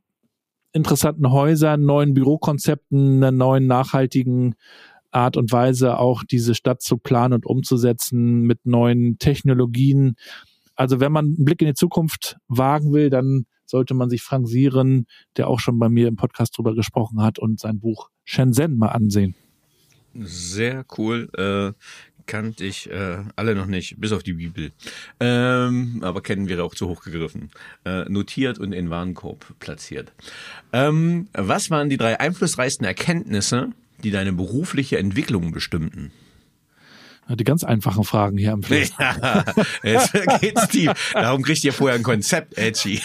[0.73, 4.55] interessanten Häusern, neuen Bürokonzepten, einer neuen nachhaltigen
[5.11, 10.15] Art und Weise auch diese Stadt zu planen und umzusetzen mit neuen Technologien.
[10.77, 14.47] Also wenn man einen Blick in die Zukunft wagen will, dann sollte man sich Frank
[14.47, 18.77] Sieren, der auch schon bei mir im Podcast drüber gesprochen hat, und sein Buch Shenzhen
[18.77, 19.35] mal ansehen.
[20.15, 21.29] Sehr cool.
[21.37, 21.73] Äh,
[22.27, 24.73] kannte ich äh, alle noch nicht, bis auf die Bibel.
[25.21, 27.51] Ähm, aber kennen wäre auch zu hoch gegriffen.
[27.85, 30.13] Äh, notiert und in Warenkorb platziert.
[30.73, 33.71] Ähm, was waren die drei einflussreichsten Erkenntnisse,
[34.03, 36.11] die deine berufliche Entwicklung bestimmten?
[37.29, 38.93] Die ganz einfachen Fragen hier am Fluss.
[38.99, 39.45] Ja,
[39.83, 40.93] jetzt geht's tief.
[41.15, 43.01] Darum kriegt ihr vorher ein Konzept, Edgy.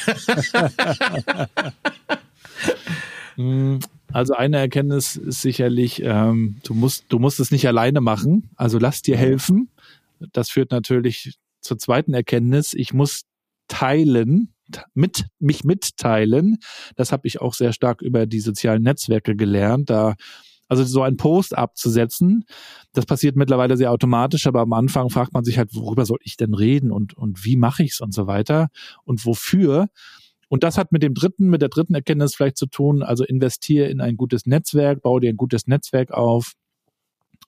[4.11, 8.49] Also eine Erkenntnis ist sicherlich, ähm, du musst, du musst es nicht alleine machen.
[8.55, 9.69] Also lass dir helfen.
[10.33, 12.73] Das führt natürlich zur zweiten Erkenntnis.
[12.73, 13.23] Ich muss
[13.67, 14.53] teilen,
[14.93, 16.57] mit mich mitteilen.
[16.95, 19.89] Das habe ich auch sehr stark über die sozialen Netzwerke gelernt.
[19.89, 20.15] Da
[20.69, 22.45] also so ein Post abzusetzen,
[22.93, 26.37] das passiert mittlerweile sehr automatisch, aber am Anfang fragt man sich halt, worüber soll ich
[26.37, 28.69] denn reden und, und wie mache ich es und so weiter
[29.03, 29.87] und wofür.
[30.49, 33.03] Und das hat mit dem dritten, mit der dritten Erkenntnis vielleicht zu tun.
[33.03, 36.53] Also investiere in ein gutes Netzwerk, baue dir ein gutes Netzwerk auf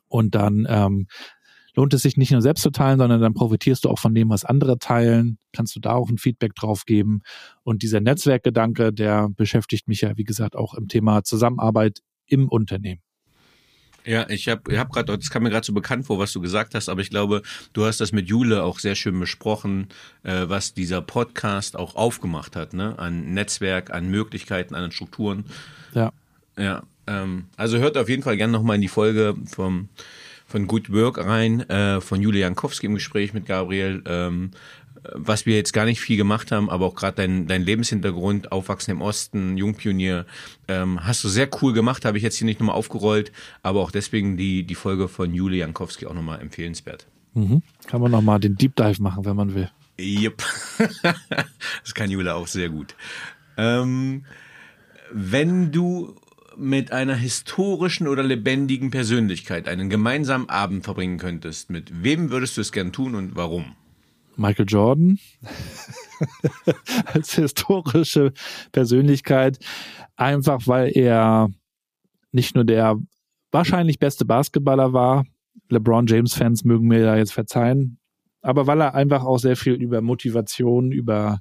[0.08, 1.08] und dann ähm,
[1.76, 4.30] lohnt es sich nicht nur selbst zu teilen, sondern dann profitierst du auch von dem,
[4.30, 5.38] was andere teilen.
[5.54, 7.22] Kannst du da auch ein Feedback drauf geben.
[7.64, 13.02] Und dieser Netzwerkgedanke, der beschäftigt mich ja, wie gesagt, auch im Thema Zusammenarbeit im Unternehmen.
[14.06, 16.41] Ja, ich habe ich hab gerade, das kam mir gerade so bekannt vor, was du
[16.41, 17.41] gesagt hast, aber ich glaube,
[17.74, 19.89] du hast das mit Jule auch sehr schön besprochen,
[20.24, 22.97] äh, was dieser Podcast auch aufgemacht hat, ne?
[22.97, 25.45] An Netzwerk, an Möglichkeiten, an Strukturen.
[25.93, 26.12] Ja.
[26.58, 26.84] Ja.
[27.08, 29.89] Ähm, also hört auf jeden Fall gerne nochmal in die Folge vom
[30.52, 34.04] von Good Work rein, äh, von Julia Jankowski im Gespräch mit Gabriel.
[34.06, 34.52] Ähm,
[35.14, 38.91] was wir jetzt gar nicht viel gemacht haben, aber auch gerade dein, dein Lebenshintergrund, Aufwachsen
[38.91, 40.26] im Osten, Jungpionier,
[40.68, 43.32] ähm, hast du sehr cool gemacht, habe ich jetzt hier nicht nochmal aufgerollt,
[43.64, 47.08] aber auch deswegen die, die Folge von Juli Jankowski auch nochmal empfehlenswert.
[47.34, 47.64] Mhm.
[47.88, 49.70] Kann man nochmal den Deep Dive machen, wenn man will.
[49.99, 50.43] Yep.
[51.84, 52.95] das kann Jule auch sehr gut.
[53.58, 54.26] Ähm,
[55.12, 56.16] wenn du
[56.58, 62.62] mit einer historischen oder lebendigen Persönlichkeit einen gemeinsamen Abend verbringen könntest, mit wem würdest du
[62.62, 63.76] es gern tun und warum?
[64.36, 65.20] Michael Jordan
[67.14, 68.34] als historische
[68.72, 69.60] Persönlichkeit,
[70.16, 71.50] einfach weil er
[72.32, 72.98] nicht nur der
[73.52, 75.26] wahrscheinlich beste Basketballer war,
[75.70, 78.00] LeBron James Fans mögen mir da jetzt verzeihen,
[78.42, 81.40] aber weil er einfach auch sehr viel über Motivation, über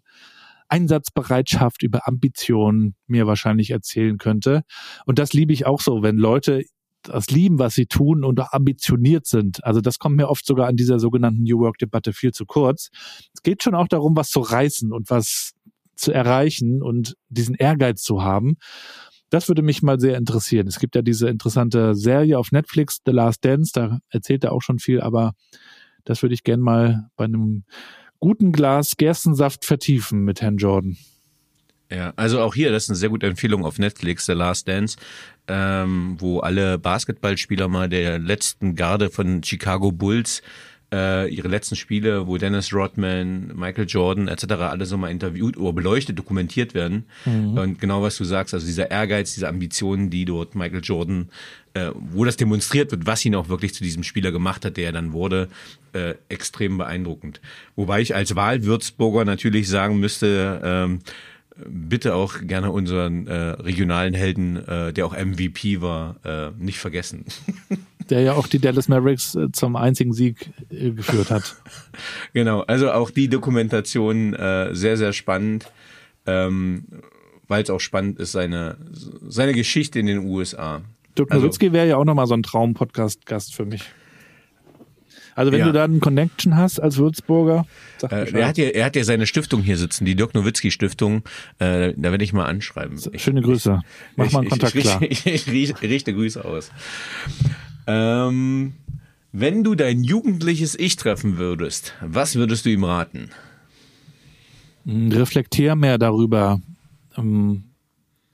[0.69, 4.63] Einsatzbereitschaft, über Ambition mir wahrscheinlich erzählen könnte.
[5.05, 6.65] Und das liebe ich auch so, wenn Leute
[7.03, 9.65] das lieben, was sie tun und ambitioniert sind.
[9.65, 12.91] Also das kommt mir oft sogar an dieser sogenannten New Work-Debatte viel zu kurz.
[13.35, 15.53] Es geht schon auch darum, was zu reißen und was
[15.97, 18.57] zu erreichen und diesen Ehrgeiz zu haben.
[19.29, 20.67] Das würde mich mal sehr interessieren.
[20.67, 24.63] Es gibt ja diese interessante Serie auf Netflix, The Last Dance, da erzählt er auch
[24.63, 25.35] schon viel, aber
[26.05, 27.65] das würde ich gern mal bei einem
[28.19, 30.97] guten Glas Gerstensaft vertiefen mit Herrn Jordan.
[31.91, 34.97] Ja, also auch hier, das ist eine sehr gute Empfehlung auf Netflix, The Last Dance,
[35.49, 40.43] ähm, wo alle Basketballspieler mal der letzten Garde von Chicago Bulls
[40.93, 44.53] äh, ihre letzten Spiele, wo Dennis Rodman, Michael Jordan etc.
[44.53, 47.05] alle so mal interviewt oder beleuchtet, dokumentiert werden.
[47.25, 47.59] Mhm.
[47.59, 51.29] Und genau was du sagst, also dieser Ehrgeiz, diese Ambitionen, die dort Michael Jordan,
[51.75, 54.87] äh, wo das demonstriert wird, was ihn auch wirklich zu diesem Spieler gemacht hat, der
[54.87, 55.49] er dann wurde,
[55.93, 57.41] äh, extrem beeindruckend.
[57.77, 61.01] Wobei ich als Wahlwürzburger natürlich sagen müsste, ähm,
[61.69, 67.25] bitte auch gerne unseren äh, regionalen Helden, äh, der auch MVP war, äh, nicht vergessen.
[68.09, 71.57] Der ja auch die Dallas Mavericks äh, zum einzigen Sieg äh, geführt hat.
[72.33, 75.71] Genau, also auch die Dokumentation äh, sehr, sehr spannend,
[76.27, 76.87] ähm,
[77.47, 80.83] weil es auch spannend ist, seine, seine Geschichte in den USA.
[81.17, 83.85] Dirk Nowitzki also, wäre ja auch nochmal so ein Traum-Podcast-Gast für mich.
[85.35, 85.67] Also wenn ja.
[85.67, 87.67] du da einen Connection hast als Würzburger.
[88.03, 91.23] Äh, er, hat ja, er hat ja seine Stiftung hier sitzen, die Dirk Nowitzki Stiftung.
[91.59, 92.99] Äh, da werde ich mal anschreiben.
[93.17, 93.81] Schöne Grüße.
[94.17, 95.03] Mach ich, mal einen Kontakt ich, klar.
[95.11, 96.71] Ich, ich, ich, richte Grüße aus.
[97.87, 98.75] Ähm,
[99.33, 103.31] wenn du dein jugendliches Ich treffen würdest, was würdest du ihm raten?
[104.85, 106.61] Hm, reflektier mehr darüber,
[107.17, 107.65] ähm,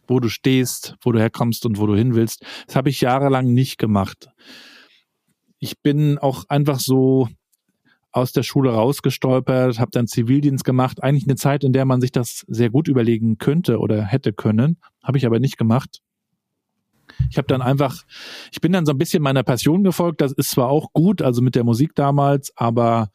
[0.06, 2.44] wo du stehst, wo du herkommst und wo du hin willst.
[2.66, 4.28] Das habe ich jahrelang nicht gemacht
[5.58, 7.28] ich bin auch einfach so
[8.12, 11.02] aus der Schule rausgestolpert, habe dann Zivildienst gemacht.
[11.02, 14.78] Eigentlich eine Zeit, in der man sich das sehr gut überlegen könnte oder hätte können,
[15.04, 16.00] habe ich aber nicht gemacht.
[17.30, 18.04] Ich habe dann einfach,
[18.50, 20.22] ich bin dann so ein bisschen meiner Passion gefolgt.
[20.22, 23.10] Das ist zwar auch gut, also mit der Musik damals, aber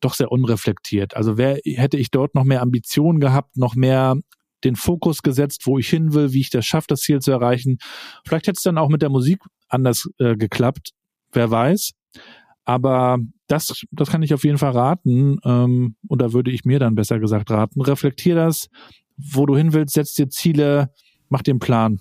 [0.00, 1.14] doch sehr unreflektiert.
[1.14, 4.16] Also wer hätte ich dort noch mehr Ambitionen gehabt, noch mehr
[4.64, 7.78] den Fokus gesetzt, wo ich hin will, wie ich das schaffe, das Ziel zu erreichen.
[8.24, 10.92] Vielleicht hätte es dann auch mit der Musik anders äh, geklappt
[11.32, 11.92] wer weiß.
[12.64, 15.38] Aber das, das kann ich auf jeden Fall raten.
[15.44, 17.80] Ähm, und da würde ich mir dann besser gesagt raten.
[17.80, 18.68] Reflektier das.
[19.16, 20.92] wo du hin willst, setz dir Ziele,
[21.28, 22.00] mach einen Plan.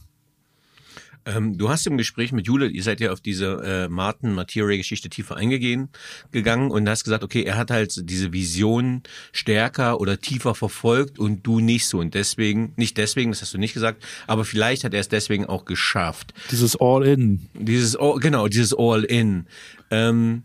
[1.27, 4.77] Ähm, du hast im Gespräch mit Jule, ihr seid ja auf diese äh, Martin Materia
[4.77, 5.89] Geschichte tiefer eingegangen
[6.31, 9.03] gegangen und hast gesagt, okay, er hat halt diese Vision
[9.33, 13.57] stärker oder tiefer verfolgt und du nicht so und deswegen, nicht deswegen, das hast du
[13.57, 16.33] nicht gesagt, aber vielleicht hat er es deswegen auch geschafft.
[16.49, 17.49] Dieses All-In.
[17.53, 19.47] Dieses All, genau, dieses All-In.
[19.91, 20.43] Ähm,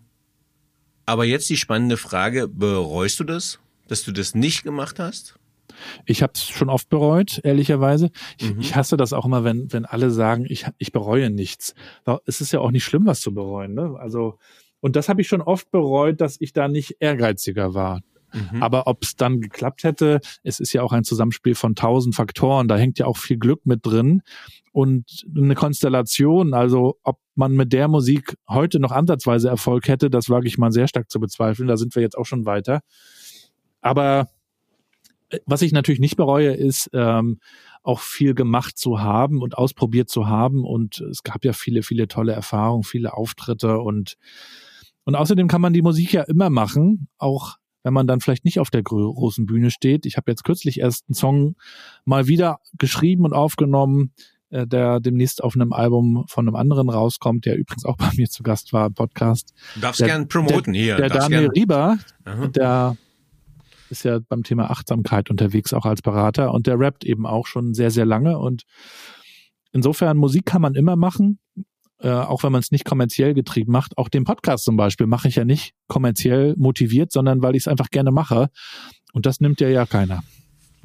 [1.06, 5.36] aber jetzt die spannende Frage, bereust du das, dass du das nicht gemacht hast?
[6.06, 8.10] Ich habe es schon oft bereut, ehrlicherweise.
[8.38, 8.60] Ich, mhm.
[8.60, 11.74] ich, hasse das auch immer, wenn, wenn alle sagen, ich, ich bereue nichts.
[12.26, 13.74] Es ist ja auch nicht schlimm, was zu bereuen.
[13.74, 13.96] Ne?
[13.98, 14.38] Also,
[14.80, 18.00] und das habe ich schon oft bereut, dass ich da nicht ehrgeiziger war.
[18.32, 18.62] Mhm.
[18.62, 22.68] Aber ob es dann geklappt hätte, es ist ja auch ein Zusammenspiel von tausend Faktoren.
[22.68, 24.22] Da hängt ja auch viel Glück mit drin
[24.72, 26.54] und eine Konstellation.
[26.54, 30.72] Also ob man mit der Musik heute noch ansatzweise Erfolg hätte, das wage ich mal
[30.72, 31.68] sehr stark zu bezweifeln.
[31.68, 32.80] Da sind wir jetzt auch schon weiter.
[33.80, 34.28] Aber
[35.46, 37.38] was ich natürlich nicht bereue, ist ähm,
[37.82, 40.64] auch viel gemacht zu haben und ausprobiert zu haben.
[40.64, 44.16] Und es gab ja viele, viele tolle Erfahrungen, viele Auftritte und
[45.04, 48.60] und außerdem kann man die Musik ja immer machen, auch wenn man dann vielleicht nicht
[48.60, 50.06] auf der großen Bühne steht.
[50.06, 51.56] Ich habe jetzt kürzlich erst einen Song
[52.04, 54.12] mal wieder geschrieben und aufgenommen,
[54.50, 58.28] äh, der demnächst auf einem Album von einem anderen rauskommt, der übrigens auch bei mir
[58.28, 59.52] zu Gast war im Podcast.
[59.74, 60.96] Du darfst der, gern promoten der, hier.
[60.96, 61.52] Der Daniel gern.
[61.52, 62.46] Rieber, Aha.
[62.48, 62.96] der
[63.92, 67.74] ist ja beim Thema Achtsamkeit unterwegs, auch als Berater und der rappt eben auch schon
[67.74, 68.64] sehr, sehr lange und
[69.72, 71.38] insofern Musik kann man immer machen,
[72.00, 73.96] äh, auch wenn man es nicht kommerziell getrieben macht.
[73.96, 77.68] Auch den Podcast zum Beispiel mache ich ja nicht kommerziell motiviert, sondern weil ich es
[77.68, 78.48] einfach gerne mache
[79.12, 80.22] und das nimmt ja ja keiner.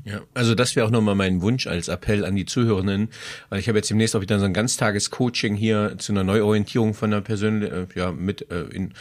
[0.07, 3.09] Ja, also das wäre auch nochmal mein Wunsch als Appell an die Zuhörenden,
[3.49, 7.11] weil ich habe jetzt demnächst auch wieder so ein Ganztages-Coaching hier zu einer Neuorientierung von
[7.11, 8.93] der Persönlichkeit, äh, ja, mit äh, in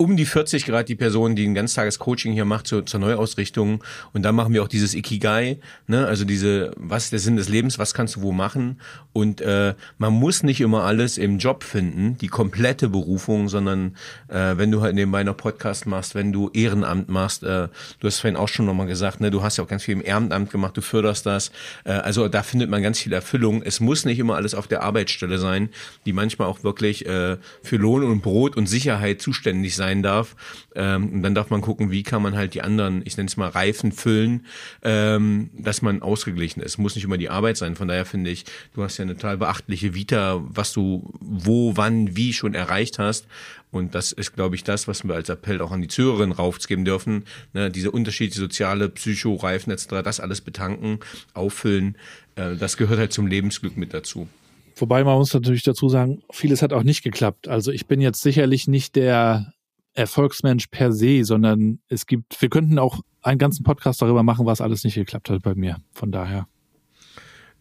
[0.00, 3.84] um die 40 Grad die Person, die ein ganztages Coaching hier macht zur, zur Neuausrichtung.
[4.14, 6.06] Und dann machen wir auch dieses Ikigai, ne?
[6.06, 8.80] also diese, was ist der Sinn des Lebens, was kannst du wo machen?
[9.12, 13.94] Und äh, man muss nicht immer alles im Job finden, die komplette Berufung, sondern
[14.28, 18.20] äh, wenn du halt nebenbei noch Podcast machst, wenn du Ehrenamt machst, äh, du hast
[18.20, 20.78] vorhin auch schon nochmal gesagt, ne, du hast ja auch ganz viel im Ehrenamt gemacht,
[20.78, 21.52] du förderst das.
[21.84, 23.60] Äh, also da findet man ganz viel Erfüllung.
[23.62, 25.68] Es muss nicht immer alles auf der Arbeitsstelle sein,
[26.06, 30.36] die manchmal auch wirklich äh, für Lohn und Brot und Sicherheit zuständig sein sein darf.
[30.74, 33.36] Ähm, und dann darf man gucken, wie kann man halt die anderen, ich nenne es
[33.36, 34.46] mal Reifen füllen,
[34.82, 36.78] ähm, dass man ausgeglichen ist.
[36.78, 37.76] Muss nicht immer die Arbeit sein.
[37.76, 42.16] Von daher finde ich, du hast ja eine total beachtliche Vita, was du wo, wann,
[42.16, 43.26] wie schon erreicht hast.
[43.72, 46.84] Und das ist, glaube ich, das, was wir als Appell auch an die Zuhörerinnen raufgeben
[46.84, 47.24] dürfen.
[47.52, 50.98] Ne, diese unterschiedliche soziale, Psycho-Reifen etc., das alles betanken,
[51.34, 51.96] auffüllen.
[52.34, 54.28] Äh, das gehört halt zum Lebensglück mit dazu.
[54.76, 57.48] Wobei man muss natürlich dazu sagen, vieles hat auch nicht geklappt.
[57.48, 59.52] Also ich bin jetzt sicherlich nicht der
[59.94, 64.60] Erfolgsmensch per se, sondern es gibt, wir könnten auch einen ganzen Podcast darüber machen, was
[64.60, 65.78] alles nicht geklappt hat bei mir.
[65.92, 66.46] Von daher.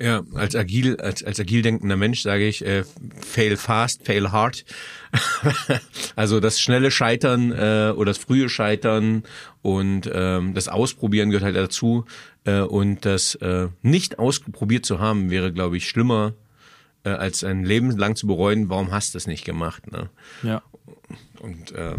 [0.01, 2.86] Ja, als agil, als, als agil denkender Mensch sage ich, äh,
[3.19, 4.63] fail fast, fail hard.
[6.15, 9.23] also das schnelle Scheitern äh, oder das frühe Scheitern
[9.61, 12.05] und ähm, das Ausprobieren gehört halt dazu.
[12.45, 16.34] Äh, und das äh, nicht ausprobiert zu haben, wäre, glaube ich, schlimmer,
[17.03, 19.91] äh, als ein Leben lang zu bereuen, warum hast du es nicht gemacht.
[19.91, 20.09] Ne?
[20.43, 20.61] Ja.
[21.41, 21.95] Und äh,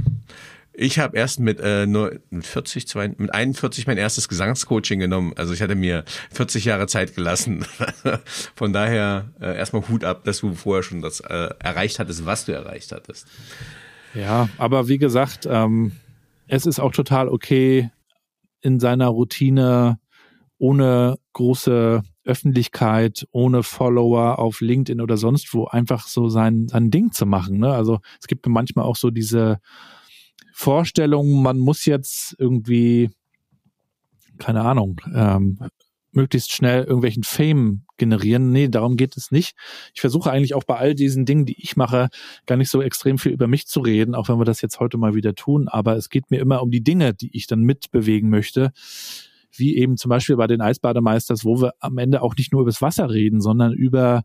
[0.72, 5.34] ich habe erst mit äh, nur mit 40, zwei, mit 41 mein erstes Gesangscoaching genommen.
[5.36, 7.66] Also ich hatte mir 40 Jahre Zeit gelassen.
[8.55, 12.44] Von daher äh, erstmal Hut ab, dass du vorher schon das äh, erreicht hattest, was
[12.44, 13.26] du erreicht hattest.
[14.14, 15.93] Ja, aber wie gesagt, ähm,
[16.47, 17.90] es ist auch total okay,
[18.60, 19.98] in seiner Routine
[20.59, 27.12] ohne große Öffentlichkeit, ohne Follower auf LinkedIn oder sonst wo, einfach so sein, sein Ding
[27.12, 27.59] zu machen.
[27.59, 27.72] Ne?
[27.72, 29.60] Also es gibt manchmal auch so diese
[30.52, 33.10] Vorstellung, man muss jetzt irgendwie,
[34.38, 35.59] keine Ahnung, ähm,
[36.12, 38.51] möglichst schnell irgendwelchen Fame generieren.
[38.51, 39.55] Nee, darum geht es nicht.
[39.94, 42.09] Ich versuche eigentlich auch bei all diesen Dingen, die ich mache,
[42.47, 44.98] gar nicht so extrem viel über mich zu reden, auch wenn wir das jetzt heute
[44.98, 45.68] mal wieder tun.
[45.68, 48.72] Aber es geht mir immer um die Dinge, die ich dann mitbewegen möchte
[49.52, 52.82] wie eben zum Beispiel bei den Eisbademeisters, wo wir am Ende auch nicht nur übers
[52.82, 54.22] Wasser reden, sondern über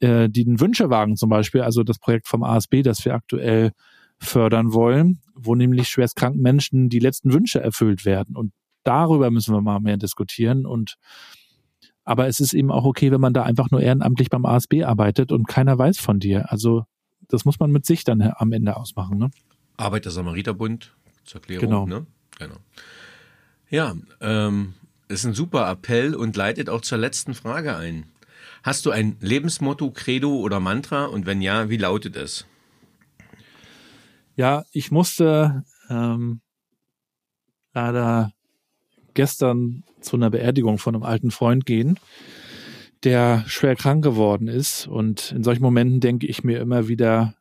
[0.00, 3.72] äh, den Wünschewagen zum Beispiel, also das Projekt vom ASB, das wir aktuell
[4.18, 8.36] fördern wollen, wo nämlich schwerstkranken Menschen die letzten Wünsche erfüllt werden.
[8.36, 8.52] Und
[8.82, 10.66] darüber müssen wir mal mehr diskutieren.
[10.66, 10.96] Und
[12.04, 15.32] aber es ist eben auch okay, wenn man da einfach nur ehrenamtlich beim ASB arbeitet
[15.32, 16.50] und keiner weiß von dir.
[16.50, 16.84] Also
[17.28, 19.18] das muss man mit sich dann am Ende ausmachen.
[19.18, 19.30] Ne?
[19.76, 21.66] Arbeiter Samariterbund zur Erklärung.
[21.66, 21.86] Genau.
[21.86, 22.06] Ne?
[22.38, 22.56] genau.
[23.68, 24.74] Ja, ähm,
[25.08, 28.06] ist ein super Appell und leitet auch zur letzten Frage ein.
[28.62, 32.46] Hast du ein Lebensmotto, Credo oder Mantra und wenn ja, wie lautet es?
[34.36, 36.40] Ja, ich musste ähm,
[37.72, 38.32] leider
[39.14, 41.98] gestern zu einer Beerdigung von einem alten Freund gehen,
[43.02, 44.86] der schwer krank geworden ist.
[44.86, 47.34] Und in solchen Momenten denke ich mir immer wieder,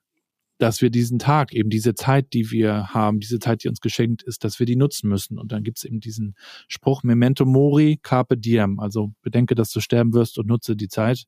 [0.58, 4.24] dass wir diesen Tag, eben diese Zeit, die wir haben, diese Zeit, die uns geschenkt
[4.24, 5.38] ist, dass wir die nutzen müssen.
[5.38, 6.36] Und dann gibt es eben diesen
[6.68, 8.80] Spruch, Memento Mori, Carpe Diem.
[8.80, 11.26] Also bedenke, dass du sterben wirst und nutze die Zeit.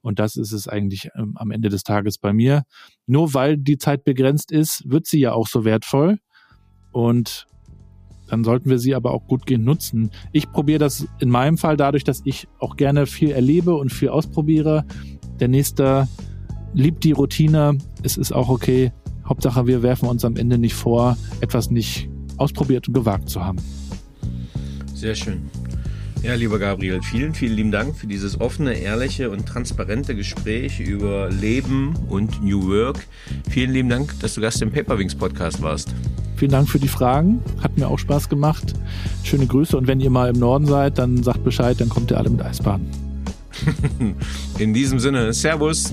[0.00, 2.64] Und das ist es eigentlich ähm, am Ende des Tages bei mir.
[3.06, 6.18] Nur weil die Zeit begrenzt ist, wird sie ja auch so wertvoll.
[6.92, 7.46] Und
[8.28, 10.10] dann sollten wir sie aber auch gut gehen nutzen.
[10.32, 14.08] Ich probiere das in meinem Fall dadurch, dass ich auch gerne viel erlebe und viel
[14.08, 14.86] ausprobiere.
[15.38, 16.08] Der nächste
[16.74, 17.78] liebt die Routine.
[18.02, 18.92] Es ist auch okay.
[19.24, 23.58] Hauptsache, wir werfen uns am Ende nicht vor, etwas nicht ausprobiert und gewagt zu haben.
[24.94, 25.50] Sehr schön.
[26.22, 31.28] Ja, lieber Gabriel, vielen, vielen lieben Dank für dieses offene, ehrliche und transparente Gespräch über
[31.30, 33.00] Leben und New Work.
[33.50, 35.92] Vielen lieben Dank, dass du Gast im Paperwings Podcast warst.
[36.36, 37.40] Vielen Dank für die Fragen.
[37.60, 38.74] Hat mir auch Spaß gemacht.
[39.24, 42.18] Schöne Grüße und wenn ihr mal im Norden seid, dann sagt Bescheid, dann kommt ihr
[42.18, 42.86] alle mit Eisbaden.
[44.58, 45.92] In diesem Sinne, Servus.